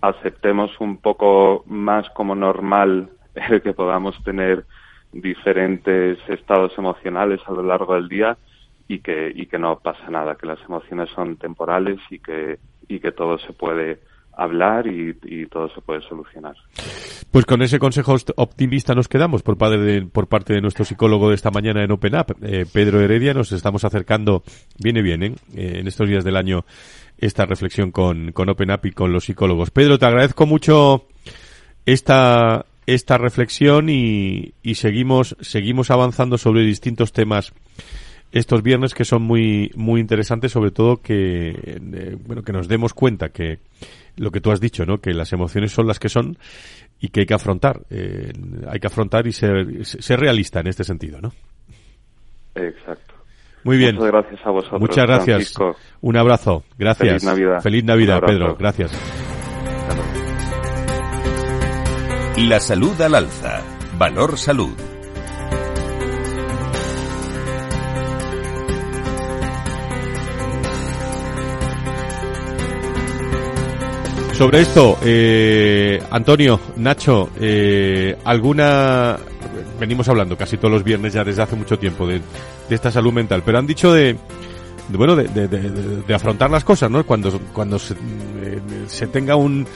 [0.00, 4.64] aceptemos un poco más como normal el que podamos tener
[5.12, 8.36] diferentes estados emocionales a lo largo del día
[8.86, 13.00] y que, y que no pasa nada, que las emociones son temporales y que, y
[13.00, 14.00] que todo se puede
[14.32, 15.14] hablar y,
[15.46, 16.54] todo se puede solucionar.
[17.30, 21.28] Pues con ese consejo optimista nos quedamos por parte de, por parte de nuestro psicólogo
[21.28, 23.34] de esta mañana en Open Up, eh, Pedro Heredia.
[23.34, 24.42] Nos estamos acercando,
[24.78, 25.34] viene bien, ¿eh?
[25.54, 26.64] Eh, en estos días del año,
[27.20, 29.70] esta reflexión con, con Open Up y con los psicólogos.
[29.70, 31.06] Pedro, te agradezco mucho
[31.86, 37.52] esta, esta reflexión y, y seguimos, seguimos avanzando sobre distintos temas
[38.32, 42.94] estos viernes que son muy muy interesantes sobre todo que eh, bueno que nos demos
[42.94, 43.58] cuenta que
[44.16, 46.38] lo que tú has dicho no que las emociones son las que son
[47.00, 48.32] y que hay que afrontar eh,
[48.68, 51.32] hay que afrontar y ser ser realista en este sentido no
[52.54, 53.14] exacto
[53.64, 53.96] muy bien.
[53.96, 55.54] Muchas gracias a vosotros muchas gracias.
[56.00, 56.64] Un abrazo.
[56.78, 57.08] Gracias.
[57.08, 57.60] Feliz navidad.
[57.60, 58.56] Feliz navidad Pedro.
[58.56, 58.92] Gracias.
[62.36, 63.62] La salud al alza.
[63.98, 64.72] Valor salud.
[74.40, 79.18] Sobre esto, eh, Antonio, Nacho, eh, ¿alguna...
[79.78, 82.22] Venimos hablando casi todos los viernes ya desde hace mucho tiempo de,
[82.74, 84.16] esta salud mental, pero han dicho de,
[84.88, 87.04] bueno, de, afrontar las cosas, ¿no?
[87.04, 89.66] Cuando, cuando se, eh, tenga un,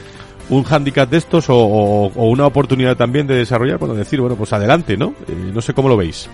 [0.49, 4.97] un hándicap de estos o, una oportunidad también de desarrollar, bueno, decir, bueno, pues adelante,
[4.97, 5.13] ¿no?
[5.53, 6.29] no sé cómo lo veis.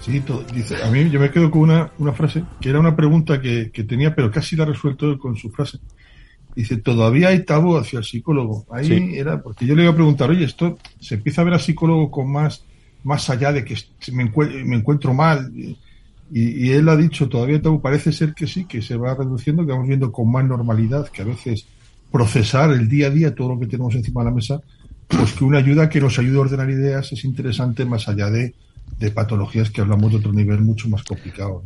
[0.00, 0.20] Sí,
[0.52, 3.70] dice, a mí yo me quedo con una, una frase que era una pregunta que,
[3.70, 5.78] que tenía, pero casi la ha resuelto con su frase.
[6.54, 8.66] Dice, todavía hay tabú hacia el psicólogo.
[8.70, 11.60] Ahí era, porque yo le iba a preguntar, oye, esto se empieza a ver al
[11.60, 12.64] psicólogo con más,
[13.04, 13.76] más allá de que
[14.12, 14.24] me,
[14.76, 15.52] encuentro mal.
[15.54, 19.88] Y, él ha dicho, todavía parece ser que sí, que se va reduciendo, que vamos
[19.88, 21.66] viendo con más normalidad, que a veces
[22.10, 24.60] procesar el día a día todo lo que tenemos encima de la mesa,
[25.08, 28.54] pues que una ayuda que nos ayude a ordenar ideas es interesante más allá de
[29.02, 31.62] de patologías que hablamos de otro nivel mucho más complicado.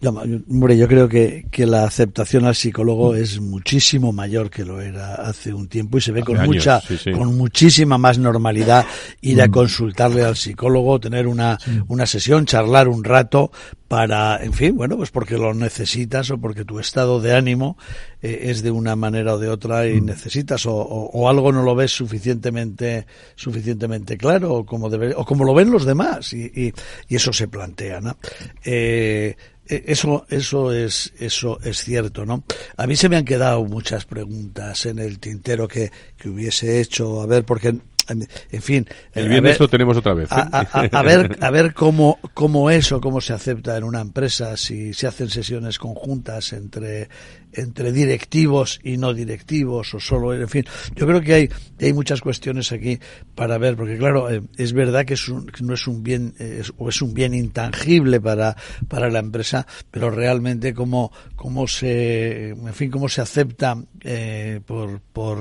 [0.00, 4.80] Yo, hombre, yo creo que, que, la aceptación al psicólogo es muchísimo mayor que lo
[4.80, 6.82] era hace un tiempo y se ve con mucha,
[7.14, 8.86] con muchísima más normalidad
[9.20, 9.50] ir a mm.
[9.50, 11.58] consultarle al psicólogo, tener una,
[11.88, 13.52] una sesión, charlar un rato
[13.86, 17.76] para, en fin, bueno, pues porque lo necesitas o porque tu estado de ánimo
[18.22, 20.04] eh, es de una manera o de otra y mm.
[20.04, 25.44] necesitas o, o, algo no lo ves suficientemente suficientemente claro o como debe, o como
[25.44, 26.72] lo ven los demás y, y,
[27.08, 28.16] y eso se plantea, ¿no?
[28.64, 32.44] Eh, e, eso eso es eso es cierto no
[32.76, 37.22] a mí se me han quedado muchas preguntas en el tintero que, que hubiese hecho
[37.22, 37.76] a ver porque
[38.10, 38.86] en fin.
[39.12, 40.28] El viernes lo tenemos otra vez.
[40.30, 45.06] A, ver, a ver cómo, cómo eso, cómo se acepta en una empresa, si se
[45.06, 47.08] hacen sesiones conjuntas entre,
[47.52, 50.64] entre directivos y no directivos o solo, en fin.
[50.94, 51.48] Yo creo que hay,
[51.80, 52.98] hay muchas cuestiones aquí
[53.34, 56.72] para ver, porque claro, eh, es verdad que es un, no es un bien, es,
[56.78, 58.56] o es un bien intangible para,
[58.88, 65.00] para la empresa, pero realmente cómo, cómo se, en fin, cómo se acepta eh, por,
[65.00, 65.38] por,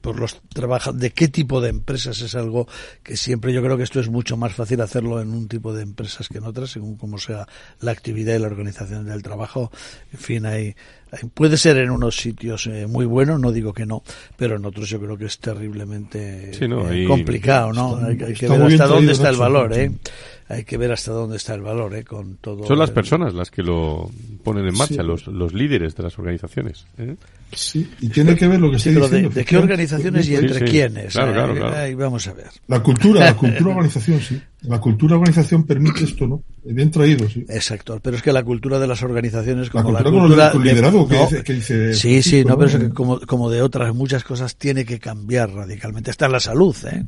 [0.00, 2.66] por los trabajadores, de qué tipo de empresa es algo
[3.02, 5.82] que siempre yo creo que esto es mucho más fácil hacerlo en un tipo de
[5.82, 7.46] empresas que en otras, según cómo sea
[7.80, 9.70] la actividad y la organización del trabajo.
[10.12, 10.74] En fin, hay,
[11.34, 14.02] puede ser en unos sitios eh, muy buenos, no digo que no,
[14.36, 17.96] pero en otros yo creo que es terriblemente eh, complicado, ¿no?
[17.96, 19.90] hay, que ver hasta dónde está el valor, ¿eh?
[20.50, 22.02] hay que ver hasta dónde está el valor, ¿eh?
[22.02, 22.66] Con todo.
[22.66, 24.10] Son las personas las que lo
[24.42, 26.86] ponen en marcha, los, los líderes de las organizaciones.
[26.98, 27.14] ¿eh?
[27.52, 29.30] Sí, y tiene que ver lo que estoy diciendo.
[29.30, 31.12] De, qué organizaciones y entre quiénes?
[31.12, 31.76] Claro, claro, claro.
[31.76, 32.48] Ahí vamos a ver.
[32.66, 34.40] La cultura, la cultura organización, sí.
[34.62, 36.42] La cultura organización permite esto, ¿no?
[36.64, 37.46] Bien traído, sí.
[37.48, 41.08] Exacto, pero es que la cultura de las organizaciones como la cultura, la cultura liderazgo
[41.08, 44.22] que, dice, que, dice, Sí, sí, no, pero es que como, como de otras muchas
[44.22, 46.10] cosas tiene que cambiar radicalmente.
[46.10, 47.04] Está en la salud, ¿eh?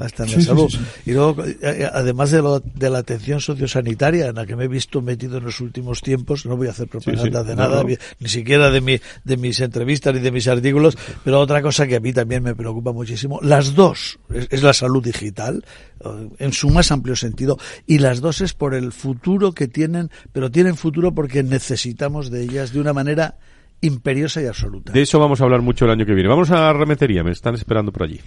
[0.00, 0.72] Hasta en la salud.
[1.04, 4.64] Y luego, eh, eh, además de, lo, de la atención sociosanitaria en la que me
[4.64, 8.28] he visto metido en los últimos tiempos, no voy a hacer propaganda de nada, ni
[8.28, 12.00] siquiera de, mi, de mis entrevistas ni de mis artículos, pero otra cosa que a
[12.00, 15.64] mí también me preocupa muchísimo, las dos, es, la salud digital,
[16.04, 20.10] eh, en su más amplio sentido, y las dos es por el futuro que tienen,
[20.32, 23.36] pero tienen futuro porque necesitamos de ellas de una manera
[23.80, 24.92] imperiosa y absoluta.
[24.92, 26.28] De eso vamos a hablar mucho el año que viene.
[26.28, 28.20] Vamos a la remetería, me están esperando por allí.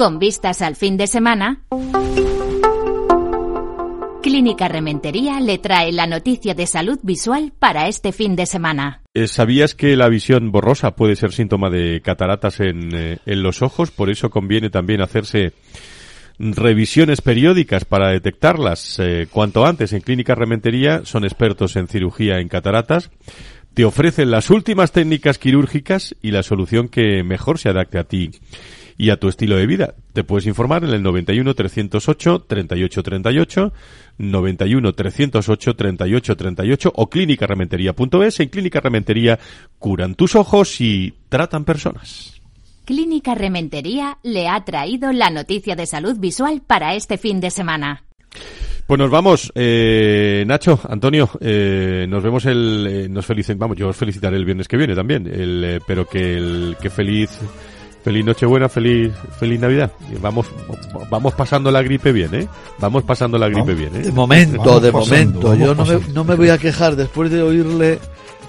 [0.00, 1.60] Con vistas al fin de semana,
[4.22, 9.02] Clínica Rementería le trae la noticia de salud visual para este fin de semana.
[9.12, 13.60] Eh, ¿Sabías que la visión borrosa puede ser síntoma de cataratas en, eh, en los
[13.60, 13.90] ojos?
[13.90, 15.52] Por eso conviene también hacerse
[16.38, 21.02] revisiones periódicas para detectarlas eh, cuanto antes en Clínica Rementería.
[21.04, 23.10] Son expertos en cirugía en cataratas.
[23.74, 28.30] Te ofrecen las últimas técnicas quirúrgicas y la solución que mejor se adapte a ti
[29.00, 29.94] y a tu estilo de vida.
[30.12, 33.72] Te puedes informar en el 91 308 38 38,
[34.18, 38.40] 91 308 38 38 o clínicarementería.es.
[38.40, 39.38] En Clínica Rementería
[39.78, 42.38] curan tus ojos y tratan personas.
[42.84, 48.04] Clínica Rementería le ha traído la noticia de salud visual para este fin de semana.
[48.86, 53.88] Pues nos vamos, eh, Nacho, Antonio, eh, nos vemos el, eh, nos felicen, vamos, yo
[53.88, 57.38] os felicitaré el viernes que viene también, el, eh, pero que el, que feliz,
[58.02, 59.92] feliz Nochebuena, feliz, feliz Navidad.
[60.20, 60.46] Vamos,
[61.10, 62.48] vamos pasando la gripe bien, ¿eh?
[62.78, 64.00] Vamos pasando la gripe bien, ¿eh?
[64.00, 65.54] De momento, Vamos de pasando, momento.
[65.54, 67.98] Yo no me, no me voy a quejar después de oírle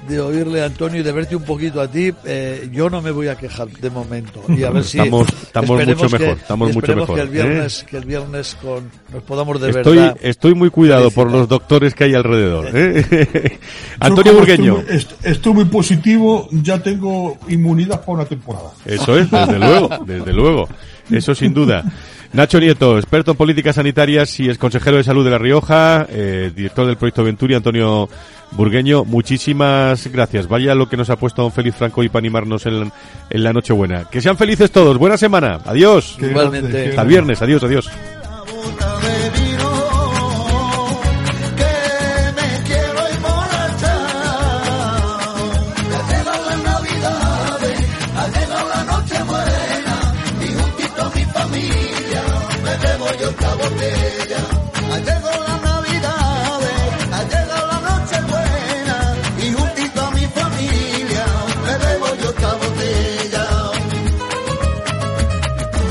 [0.08, 3.12] de oírle a Antonio y de verte un poquito a ti, eh, yo no me
[3.12, 4.42] voy a quejar de momento.
[4.50, 7.32] Y a ver si Estamos- estamos mucho que- mejor, estamos mucho mejor, Que el ¿eh?
[7.32, 10.18] viernes, que el viernes con, nos podamos de Estoy, verdad.
[10.22, 12.70] estoy muy cuidado por los doctores que hay alrededor.
[12.74, 13.60] ¿eh?
[14.00, 14.78] Antonio Burgueño.
[14.80, 18.72] Estoy, est- estoy muy positivo, ya tengo inmunidad para una temporada.
[18.86, 20.68] Eso es, desde luego, desde luego.
[21.10, 21.84] Eso sin duda.
[22.34, 26.52] Nacho Nieto, experto en políticas sanitarias y es consejero de salud de La Rioja, eh,
[26.56, 28.08] director del proyecto Venturi, Antonio
[28.52, 30.48] Burgueño, muchísimas gracias.
[30.48, 32.92] Vaya lo que nos ha puesto don Félix Franco y para animarnos en,
[33.30, 34.06] en la Nochebuena.
[34.10, 34.98] Que sean felices todos.
[34.98, 35.60] Buena semana.
[35.66, 36.18] Adiós.
[36.22, 36.90] Igualmente.
[36.90, 37.42] Hasta el viernes.
[37.42, 37.90] Adiós, adiós.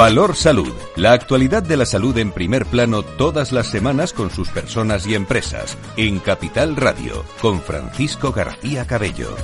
[0.01, 0.73] Valor Salud.
[0.97, 5.15] La actualidad de la salud en primer plano todas las semanas con sus personas y
[5.15, 5.77] empresas.
[5.99, 9.37] En Capital Radio, con Francisco García Cabello.